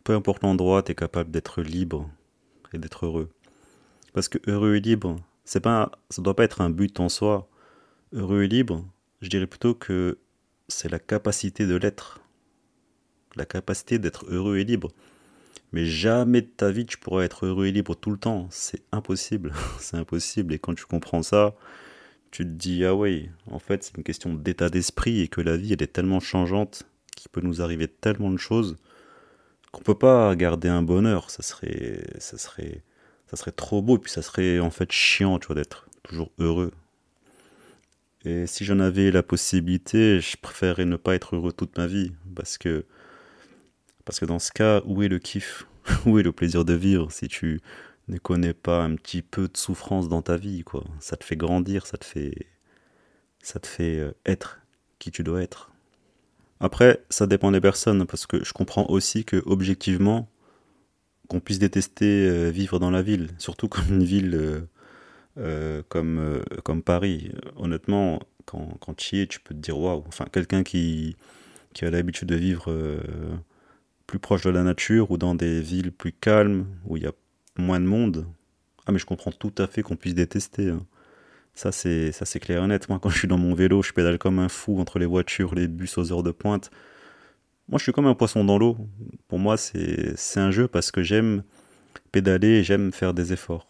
peu 0.05 0.15
importe 0.15 0.43
l'endroit, 0.43 0.83
tu 0.83 0.93
es 0.93 0.95
capable 0.95 1.31
d'être 1.31 1.63
libre 1.63 2.09
et 2.73 2.79
d'être 2.79 3.07
heureux. 3.07 3.31
Parce 4.13 4.29
que 4.29 4.39
heureux 4.47 4.77
et 4.77 4.81
libre, 4.81 5.17
c'est 5.45 5.61
pas, 5.61 5.91
ça 6.11 6.23
doit 6.23 6.37
pas 6.37 6.45
être 6.45 6.61
un 6.61 6.71
but 6.71 7.01
en 7.01 7.09
soi. 7.09 7.49
Heureux 8.13 8.43
et 8.43 8.49
libre, 8.49 8.85
je 9.23 9.29
dirais 9.29 9.47
plutôt 9.47 9.75
que 9.75 10.19
c'est 10.69 10.91
la 10.91 10.99
capacité 10.99 11.67
de 11.67 11.77
l'être. 11.77 12.21
La 13.37 13.47
capacité 13.47 13.99
d'être 13.99 14.27
heureux 14.29 14.59
et 14.59 14.65
libre. 14.65 14.91
Mais 15.73 15.87
jamais 15.87 16.43
de 16.43 16.49
ta 16.49 16.71
vie 16.71 16.85
tu 16.85 16.99
pourras 16.99 17.23
être 17.23 17.47
heureux 17.47 17.67
et 17.67 17.73
libre 17.73 17.95
tout 17.95 18.11
le 18.11 18.19
temps. 18.19 18.49
C'est 18.51 18.83
impossible. 18.93 19.55
c'est 19.79 19.97
impossible. 19.97 20.53
Et 20.53 20.59
quand 20.59 20.75
tu 20.75 20.85
comprends 20.85 21.23
ça, 21.23 21.55
tu 22.31 22.45
te 22.45 22.51
dis, 22.51 22.85
ah 22.85 22.95
ouais, 22.95 23.31
en 23.51 23.59
fait, 23.59 23.85
c'est 23.85 23.97
une 23.97 24.03
question 24.03 24.35
d'état 24.35 24.69
d'esprit 24.69 25.21
et 25.21 25.29
que 25.29 25.41
la 25.41 25.57
vie, 25.57 25.73
elle 25.73 25.83
est 25.83 25.93
tellement 25.93 26.21
changeante 26.21 26.85
qu'il 27.17 27.31
peut 27.31 27.41
nous 27.43 27.63
arriver 27.63 27.89
tellement 27.89 28.31
de 28.31 28.39
choses 28.39 28.77
qu'on 29.73 29.83
peut 29.83 29.99
pas 29.99 30.37
garder 30.37 30.69
un 30.69 30.83
bonheur, 30.83 31.31
ça 31.31 31.43
serait, 31.43 32.05
ça 32.19 32.39
serait, 32.39 32.83
ça 33.27 33.37
serait 33.37 33.53
trop 33.53 33.83
beau, 33.83 33.97
et 33.97 33.99
puis 33.99 34.11
ça 34.11 34.23
serait 34.23 34.61
en 34.61 34.71
fait 34.71 34.93
chiant, 34.93 35.39
tu 35.39 35.47
vois, 35.47 35.57
d'être 35.57 35.89
toujours 36.03 36.31
heureux. 36.39 36.73
Et 38.25 38.47
si 38.47 38.65
j'en 38.65 38.79
avais 38.79 39.11
la 39.11 39.23
possibilité, 39.23 40.21
je 40.21 40.37
préférerais 40.37 40.85
ne 40.85 40.97
pas 40.97 41.15
être 41.15 41.37
heureux 41.37 41.53
toute 41.53 41.77
ma 41.77 41.87
vie, 41.87 42.13
parce 42.37 42.57
que, 42.57 42.85
parce 44.05 44.21
que 44.21 44.27
dans 44.27 44.39
ce 44.39 44.53
cas, 44.53 44.83
où 44.85 45.03
est 45.03 45.09
le 45.09 45.19
kiff? 45.19 45.67
Où 46.07 46.21
est 46.21 46.23
le 46.23 46.31
plaisir 46.31 46.65
de 46.65 46.75
vivre 46.75 47.11
si 47.11 47.27
tu 47.27 47.61
ne 48.07 48.17
connais 48.17 48.55
pas 48.55 48.85
un 48.85 48.95
petit 48.95 49.21
peu 49.21 49.49
de 49.49 49.57
souffrance 49.57 50.09
dans 50.09 50.23
ta 50.23 50.37
vie, 50.37 50.63
quoi? 50.63 50.85
Ça 51.01 51.17
te 51.17 51.25
fait 51.25 51.35
grandir, 51.35 51.87
ça 51.89 51.99
te 51.99 52.05
fait, 52.05 52.47
ça 53.43 53.59
te 53.59 53.67
fait 53.67 53.99
euh, 53.99 54.13
être 54.25 54.61
qui 55.01 55.11
tu 55.11 55.25
dois 55.25 55.43
être. 55.43 55.73
Après, 56.61 57.05
ça 57.11 57.27
dépend 57.27 57.51
des 57.51 57.61
personnes, 57.61 58.07
parce 58.07 58.27
que 58.27 58.45
je 58.45 58.53
comprends 58.53 58.87
aussi 58.91 59.25
que, 59.25 59.43
objectivement, 59.45 60.29
qu'on 61.27 61.41
puisse 61.41 61.59
détester 61.59 62.29
euh, 62.29 62.51
vivre 62.51 62.79
dans 62.79 62.91
la 62.93 63.03
ville, 63.03 63.31
surtout 63.39 63.67
comme 63.67 63.89
une 63.89 64.05
ville 64.05 64.69
euh, 65.39 65.83
euh, 65.95 66.43
comme, 66.63 66.83
Paris. 66.83 67.33
Honnêtement, 67.57 68.21
quand, 68.47 68.77
quand 68.81 68.95
tu 68.95 69.17
y 69.17 69.21
es, 69.21 69.27
tu 69.27 69.41
peux 69.41 69.55
te 69.55 69.61
dire 69.61 69.79
waouh. 69.79 70.05
Enfin, 70.07 70.27
quelqu'un 70.33 70.63
qui, 70.63 71.17
qui 71.75 71.85
a 71.85 71.91
l'habitude 71.91 72.29
de 72.29 72.37
vivre 72.37 72.73
plus 74.07 74.19
proche 74.19 74.43
de 74.43 74.51
la 74.51 74.63
nature 74.63 75.11
ou 75.11 75.19
dans 75.19 75.35
des 75.35 75.61
villes 75.61 75.93
plus 75.93 76.13
calmes, 76.13 76.67
où 76.85 76.97
il 76.97 77.05
y 77.05 77.07
a 77.07 77.13
moins 77.59 77.81
de 77.81 77.87
monde. 77.87 78.27
Ah, 78.87 78.93
mais 78.93 78.99
je 78.99 79.07
comprends 79.07 79.33
tout 79.33 79.55
à 79.59 79.67
fait 79.67 79.83
qu'on 79.83 79.97
puisse 79.97 80.15
détester. 80.15 80.71
Hein. 80.71 80.85
Ça, 81.55 81.71
c'est, 81.71 82.13
ça, 82.13 82.25
c'est 82.25 82.41
clair 82.41 82.65
et 82.65 82.67
net. 82.67 82.89
Moi, 82.89 82.99
quand 83.01 83.11
je 83.11 83.19
suis 83.19 83.29
dans 83.29 83.39
mon 83.39 83.55
vélo, 83.55 83.83
je 83.83 83.93
pédale 83.93 84.19
comme 84.19 84.39
un 84.39 84.49
fou 84.49 84.81
entre 84.81 84.99
les 84.99 85.07
voitures, 85.07 85.55
les 85.55 85.69
bus 85.69 85.99
aux 85.99 86.13
heures 86.13 86.23
de 86.23 86.31
pointe. 86.31 86.71
Moi, 87.69 87.79
je 87.79 87.85
suis 87.85 87.93
comme 87.93 88.07
un 88.07 88.15
poisson 88.15 88.45
dans 88.45 88.59
l'eau. 88.59 88.77
Pour 89.29 89.39
moi, 89.39 89.57
c'est, 89.57 90.17
c'est 90.17 90.41
un 90.41 90.51
jeu 90.51 90.67
parce 90.67 90.91
que 90.91 91.03
j'aime 91.03 91.43
pédaler 92.11 92.49
et 92.49 92.65
j'aime 92.65 92.93
faire 92.93 93.15
des 93.15 93.33
efforts. 93.33 93.69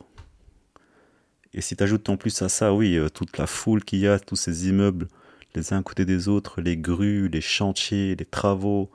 Et 1.54 1.60
si 1.60 1.76
tu 1.76 1.82
ajoutes 1.82 2.08
en 2.08 2.16
plus 2.16 2.42
à 2.42 2.48
ça, 2.48 2.72
oui, 2.72 2.96
euh, 2.96 3.08
toute 3.08 3.38
la 3.38 3.46
foule 3.46 3.84
qu'il 3.84 3.98
y 3.98 4.06
a, 4.06 4.18
tous 4.18 4.36
ces 4.36 4.68
immeubles, 4.68 5.08
les 5.54 5.72
uns 5.72 5.80
à 5.80 5.82
côté 5.82 6.04
des 6.04 6.28
autres, 6.28 6.60
les 6.60 6.76
grues, 6.76 7.28
les 7.28 7.40
chantiers, 7.40 8.16
les 8.16 8.24
travaux. 8.24 8.90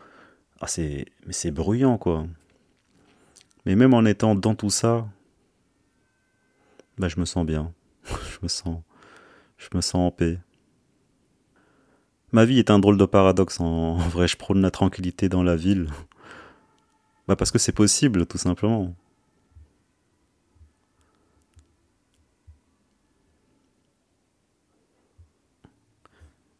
Ah, 0.59 0.67
c'est, 0.67 1.05
mais 1.25 1.33
c'est 1.33 1.51
bruyant, 1.51 1.97
quoi. 1.97 2.25
Mais 3.65 3.75
même 3.75 3.93
en 3.93 4.05
étant 4.05 4.33
dans 4.33 4.55
tout 4.55 4.69
ça, 4.71 5.07
bah, 6.97 7.09
je 7.09 7.19
me 7.19 7.25
sens 7.25 7.45
bien. 7.45 7.73
je 8.05 8.39
me 8.41 8.47
sens, 8.47 8.81
je 9.57 9.67
me 9.75 9.81
sens 9.81 9.95
en 9.95 10.11
paix. 10.11 10.39
Ma 12.31 12.45
vie 12.45 12.59
est 12.59 12.71
un 12.71 12.79
drôle 12.79 12.97
de 12.97 13.05
paradoxe. 13.05 13.59
En, 13.59 13.95
vrai, 13.97 14.27
je 14.27 14.35
prône 14.35 14.61
la 14.61 14.71
tranquillité 14.71 15.29
dans 15.29 15.43
la 15.43 15.55
ville. 15.55 15.89
Bah 17.27 17.35
parce 17.35 17.51
que 17.51 17.59
c'est 17.59 17.71
possible, 17.71 18.25
tout 18.25 18.37
simplement. 18.37 18.95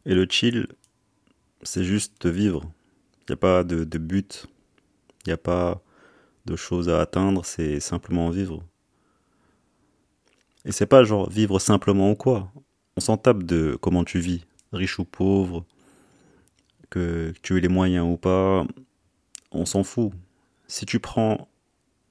Et 0.08 0.14
le 0.14 0.26
chill, 0.26 0.68
c'est 1.62 1.84
juste 1.84 2.24
vivre. 2.24 2.62
Il 3.20 3.32
n'y 3.32 3.34
a 3.34 3.36
pas 3.36 3.62
de, 3.62 3.98
but. 3.98 4.46
Il 5.26 5.28
n'y 5.28 5.34
a 5.34 5.36
pas 5.36 5.82
de 6.46 6.56
choses 6.56 6.88
à 6.88 7.02
atteindre. 7.02 7.44
C'est 7.44 7.78
simplement 7.78 8.30
vivre. 8.30 8.64
Et 10.64 10.72
c'est 10.72 10.86
pas 10.86 11.04
genre 11.04 11.28
vivre 11.28 11.58
simplement 11.58 12.12
ou 12.12 12.14
quoi. 12.14 12.50
On 12.96 13.00
s'en 13.00 13.18
tape 13.18 13.42
de 13.42 13.76
comment 13.82 14.02
tu 14.02 14.18
vis, 14.18 14.46
riche 14.72 14.98
ou 14.98 15.04
pauvre, 15.04 15.66
que 16.88 17.34
tu 17.42 17.58
aies 17.58 17.60
les 17.60 17.68
moyens 17.68 18.06
ou 18.10 18.16
pas. 18.16 18.66
On 19.52 19.66
s'en 19.66 19.84
fout. 19.84 20.12
Si 20.68 20.86
tu 20.86 21.00
prends 21.00 21.48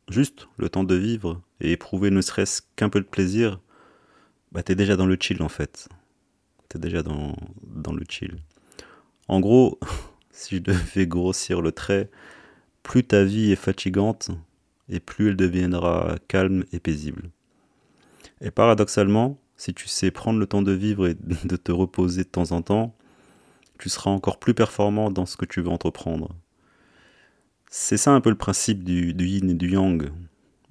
juste 0.07 0.47
le 0.57 0.69
temps 0.69 0.83
de 0.83 0.95
vivre 0.95 1.41
et 1.61 1.71
éprouver 1.71 2.11
ne 2.11 2.21
serait-ce 2.21 2.61
qu'un 2.75 2.89
peu 2.89 2.99
de 2.99 3.07
plaisir, 3.07 3.59
bah 4.51 4.61
t'es 4.61 4.75
déjà 4.75 4.95
dans 4.95 5.07
le 5.07 5.17
chill 5.19 5.41
en 5.41 5.49
fait. 5.49 5.89
T'es 6.69 6.79
déjà 6.79 7.01
dans, 7.03 7.35
le 7.93 8.03
chill. 8.09 8.37
En 9.27 9.39
gros, 9.39 9.79
si 10.31 10.57
je 10.57 10.61
devais 10.61 11.07
grossir 11.07 11.61
le 11.61 11.71
trait, 11.71 12.09
plus 12.83 13.03
ta 13.03 13.23
vie 13.23 13.51
est 13.51 13.55
fatigante 13.55 14.31
et 14.89 14.99
plus 14.99 15.29
elle 15.29 15.35
deviendra 15.35 16.15
calme 16.27 16.65
et 16.71 16.79
paisible. 16.79 17.29
Et 18.41 18.51
paradoxalement, 18.51 19.39
si 19.55 19.73
tu 19.73 19.87
sais 19.87 20.11
prendre 20.11 20.39
le 20.39 20.47
temps 20.47 20.61
de 20.61 20.71
vivre 20.71 21.07
et 21.07 21.15
de 21.45 21.55
te 21.55 21.71
reposer 21.71 22.23
de 22.23 22.29
temps 22.29 22.51
en 22.51 22.61
temps, 22.61 22.95
tu 23.79 23.89
seras 23.89 24.11
encore 24.11 24.39
plus 24.39 24.53
performant 24.53 25.11
dans 25.11 25.25
ce 25.25 25.37
que 25.37 25.45
tu 25.45 25.61
veux 25.61 25.69
entreprendre. 25.69 26.35
C'est 27.69 27.97
ça 27.97 28.11
un 28.11 28.21
peu 28.21 28.29
le 28.29 28.37
principe 28.37 28.83
du, 28.83 29.13
yin 29.13 29.49
et 29.49 29.53
du 29.53 29.71
yang, 29.71 30.09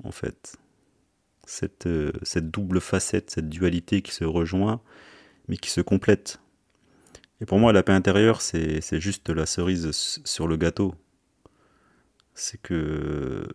en 0.03 0.11
fait. 0.11 0.57
Euh, 1.87 2.13
cette 2.23 2.51
double 2.51 2.81
facette, 2.81 3.31
cette 3.31 3.49
dualité 3.49 4.03
qui 4.03 4.13
se 4.13 4.25
rejoint, 4.25 4.81
mais 5.49 5.57
qui 5.57 5.71
se 5.71 5.81
complète. 5.81 6.41
Et 7.41 7.47
pour 7.47 7.59
moi, 7.59 7.73
la 7.73 7.83
paix 7.83 7.93
intérieure, 7.93 8.41
c'est 8.41 9.01
juste 9.01 9.29
la 9.29 9.47
cerise 9.47 9.91
sur 10.25 10.49
le 10.49 10.57
gâteau. 10.57 10.95
C'est 12.35 12.61
que 12.61 13.47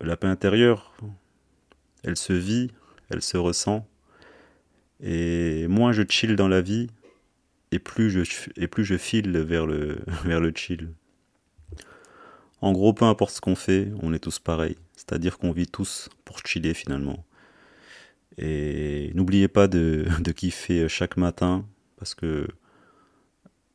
la 0.00 0.16
paix 0.16 0.26
intérieure, 0.26 0.94
elle 2.02 2.16
se 2.16 2.32
vit, 2.32 2.70
elle 3.10 3.22
se 3.22 3.36
ressent. 3.36 3.86
Et 5.00 5.68
moins 5.68 5.92
je 5.92 6.02
chill 6.08 6.34
dans 6.34 6.48
la 6.48 6.60
vie, 6.60 6.88
et 7.70 7.78
plus 7.78 8.10
je, 8.10 8.22
et 8.56 8.98
file 8.98 9.38
vers 9.38 9.66
le, 9.66 9.98
vers 10.24 10.40
le 10.40 10.52
chill. 10.54 10.92
En 12.60 12.72
gros, 12.72 12.92
peu 12.92 13.04
importe 13.04 13.34
ce 13.34 13.40
qu'on 13.40 13.54
fait, 13.54 13.92
on 14.02 14.12
est 14.12 14.18
tous 14.18 14.40
pareils. 14.40 14.76
C'est-à-dire 14.96 15.38
qu'on 15.38 15.52
vit 15.52 15.68
tous 15.68 16.08
pour 16.24 16.38
chiller 16.44 16.74
finalement. 16.74 17.24
Et 18.38 19.10
n'oubliez 19.14 19.48
pas 19.48 19.68
de, 19.68 20.06
de 20.20 20.32
kiffer 20.32 20.88
chaque 20.88 21.16
matin, 21.16 21.66
parce 21.96 22.14
que 22.14 22.46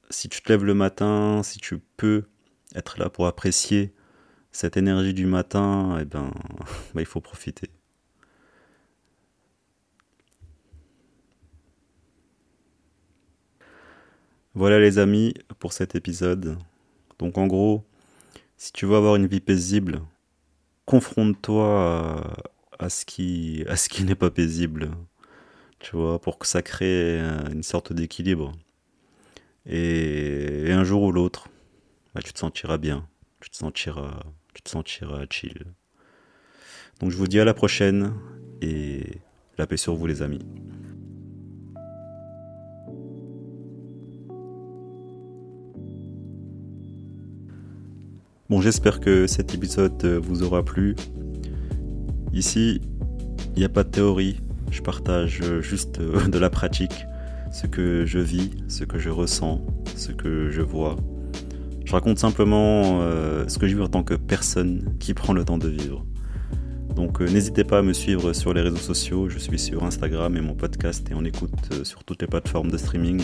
si 0.10 0.30
tu 0.30 0.42
te 0.42 0.52
lèves 0.52 0.64
le 0.64 0.74
matin, 0.74 1.42
si 1.44 1.60
tu 1.60 1.80
peux 1.98 2.24
être 2.76 3.00
là 3.00 3.10
pour 3.10 3.28
apprécier 3.28 3.94
cette 4.52 4.78
énergie 4.78 5.14
du 5.14 5.26
matin, 5.26 5.98
eh 6.00 6.06
ben, 6.06 6.32
bah, 6.94 7.02
il 7.02 7.06
faut 7.06 7.22
profiter. 7.22 7.70
Voilà 14.56 14.80
les 14.80 15.00
amis 15.00 15.34
pour 15.60 15.74
cet 15.74 15.96
épisode. 15.96 16.58
Donc 17.18 17.38
en 17.40 17.48
gros, 17.48 17.84
si 18.56 18.72
tu 18.72 18.86
veux 18.86 18.96
avoir 18.96 19.16
une 19.16 19.26
vie 19.26 19.40
paisible, 19.40 20.02
confronte-toi 20.86 22.34
à, 22.84 22.90
ce 22.90 23.06
qui, 23.06 23.64
à 23.68 23.76
ce 23.76 23.90
qui 23.90 24.04
n'est 24.04 24.16
pas 24.16 24.30
paisible. 24.30 24.92
Tu 25.80 25.96
vois, 25.96 26.20
pour 26.20 26.38
que 26.38 26.46
ça 26.46 26.62
crée 26.62 27.20
une 27.52 27.64
sorte 27.64 27.94
d'équilibre. 27.94 28.52
Et, 29.66 30.68
un 30.70 30.84
jour 30.84 31.04
ou 31.04 31.12
l'autre, 31.12 31.48
bah, 32.14 32.22
tu 32.24 32.34
te 32.34 32.40
sentiras 32.40 32.78
bien. 32.78 33.08
Tu 33.40 33.50
te 33.50 33.56
sentiras, 33.56 34.20
tu 34.54 34.62
te 34.62 34.70
sentiras 34.70 35.26
chill. 35.30 35.66
Donc 37.00 37.12
je 37.12 37.18
vous 37.18 37.28
dis 37.28 37.40
à 37.40 37.46
la 37.46 37.54
prochaine 37.54 38.14
et 38.62 39.04
la 39.58 39.66
paix 39.68 39.78
sur 39.78 39.96
vous 39.96 40.08
les 40.08 40.22
amis. 40.22 40.40
Bon, 48.50 48.62
j'espère 48.62 49.00
que 49.00 49.26
cet 49.26 49.54
épisode 49.54 50.06
vous 50.06 50.44
aura 50.44 50.64
plu. 50.64 50.96
Ici, 52.34 52.82
il 53.56 53.60
n'y 53.60 53.66
a 53.66 53.70
pas 53.70 53.84
de 53.84 53.90
théorie, 53.90 54.42
je 54.72 54.82
partage 54.82 55.42
juste 55.62 56.02
de 56.02 56.38
la 56.38 56.50
pratique, 56.50 57.06
ce 57.52 57.68
que 57.68 58.06
je 58.06 58.20
vis, 58.20 58.52
ce 58.68 58.84
que 58.84 58.98
je 59.00 59.10
ressens, 59.10 59.66
ce 59.96 60.12
que 60.12 60.50
je 60.50 60.62
vois. 60.62 60.98
Je 61.86 61.92
raconte 61.92 62.18
simplement 62.18 63.02
euh, 63.02 63.46
ce 63.48 63.60
que 63.60 63.68
je 63.68 63.76
vis 63.76 63.84
en 63.84 63.88
tant 63.88 64.04
que 64.04 64.16
personne 64.16 64.96
qui 65.00 65.14
prend 65.14 65.34
le 65.34 65.46
temps 65.46 65.58
de 65.58 65.68
vivre. 65.68 66.06
Donc 66.96 67.22
euh, 67.22 67.26
n'hésitez 67.26 67.64
pas 67.64 67.80
à 67.80 67.82
me 67.82 67.94
suivre 67.94 68.34
sur 68.34 68.54
les 68.54 68.62
réseaux 68.62 68.78
sociaux, 68.78 69.28
je 69.28 69.40
suis 69.40 69.58
sur 69.58 69.84
Instagram 69.84 70.38
et 70.38 70.42
mon 70.42 70.54
podcast 70.54 71.10
et 71.10 71.14
on 71.16 71.26
écoute 71.26 71.52
euh, 71.72 71.84
sur 71.84 72.04
toutes 72.04 72.22
les 72.22 72.28
plateformes 72.28 72.70
de 72.70 72.78
streaming. 72.78 73.22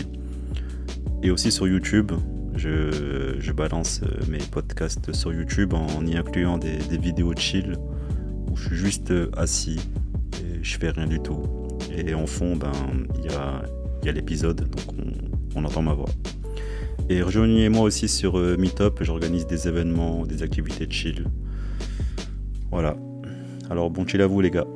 Et 1.21 1.29
aussi 1.29 1.51
sur 1.51 1.67
YouTube, 1.67 2.11
je, 2.55 3.51
balance 3.51 4.01
euh, 4.03 4.25
mes 4.29 4.39
podcasts 4.39 5.13
sur 5.13 5.33
YouTube 5.33 5.73
en 5.73 6.05
y 6.05 6.17
incluant 6.17 6.57
des, 6.57 6.77
vidéos 6.97 7.33
chill 7.35 7.77
je 8.59 8.67
suis 8.67 8.75
juste 8.75 9.11
euh, 9.11 9.31
assis 9.37 9.79
et 10.33 10.63
je 10.63 10.77
fais 10.77 10.89
rien 10.89 11.07
du 11.07 11.19
tout. 11.19 11.41
Et 11.95 12.13
en 12.13 12.27
fond, 12.27 12.55
ben, 12.55 12.71
il 13.17 13.31
y 13.31 14.09
a, 14.09 14.11
l'épisode, 14.11 14.69
donc 14.69 14.95
on, 15.55 15.63
entend 15.63 15.81
ma 15.81 15.93
voix. 15.93 16.09
Et 17.09 17.21
rejoignez-moi 17.21 17.81
aussi 17.81 18.07
sur 18.07 18.37
euh, 18.37 18.57
Meetup, 18.57 19.01
j'organise 19.01 19.47
des 19.47 19.67
événements, 19.67 20.25
des 20.25 20.43
activités 20.43 20.87
chill. 20.89 21.25
Voilà. 22.71 22.97
Alors 23.69 23.89
bon 23.89 24.05
chill 24.05 24.21
à 24.21 24.27
vous 24.27 24.41
les 24.41 24.51
gars. 24.51 24.67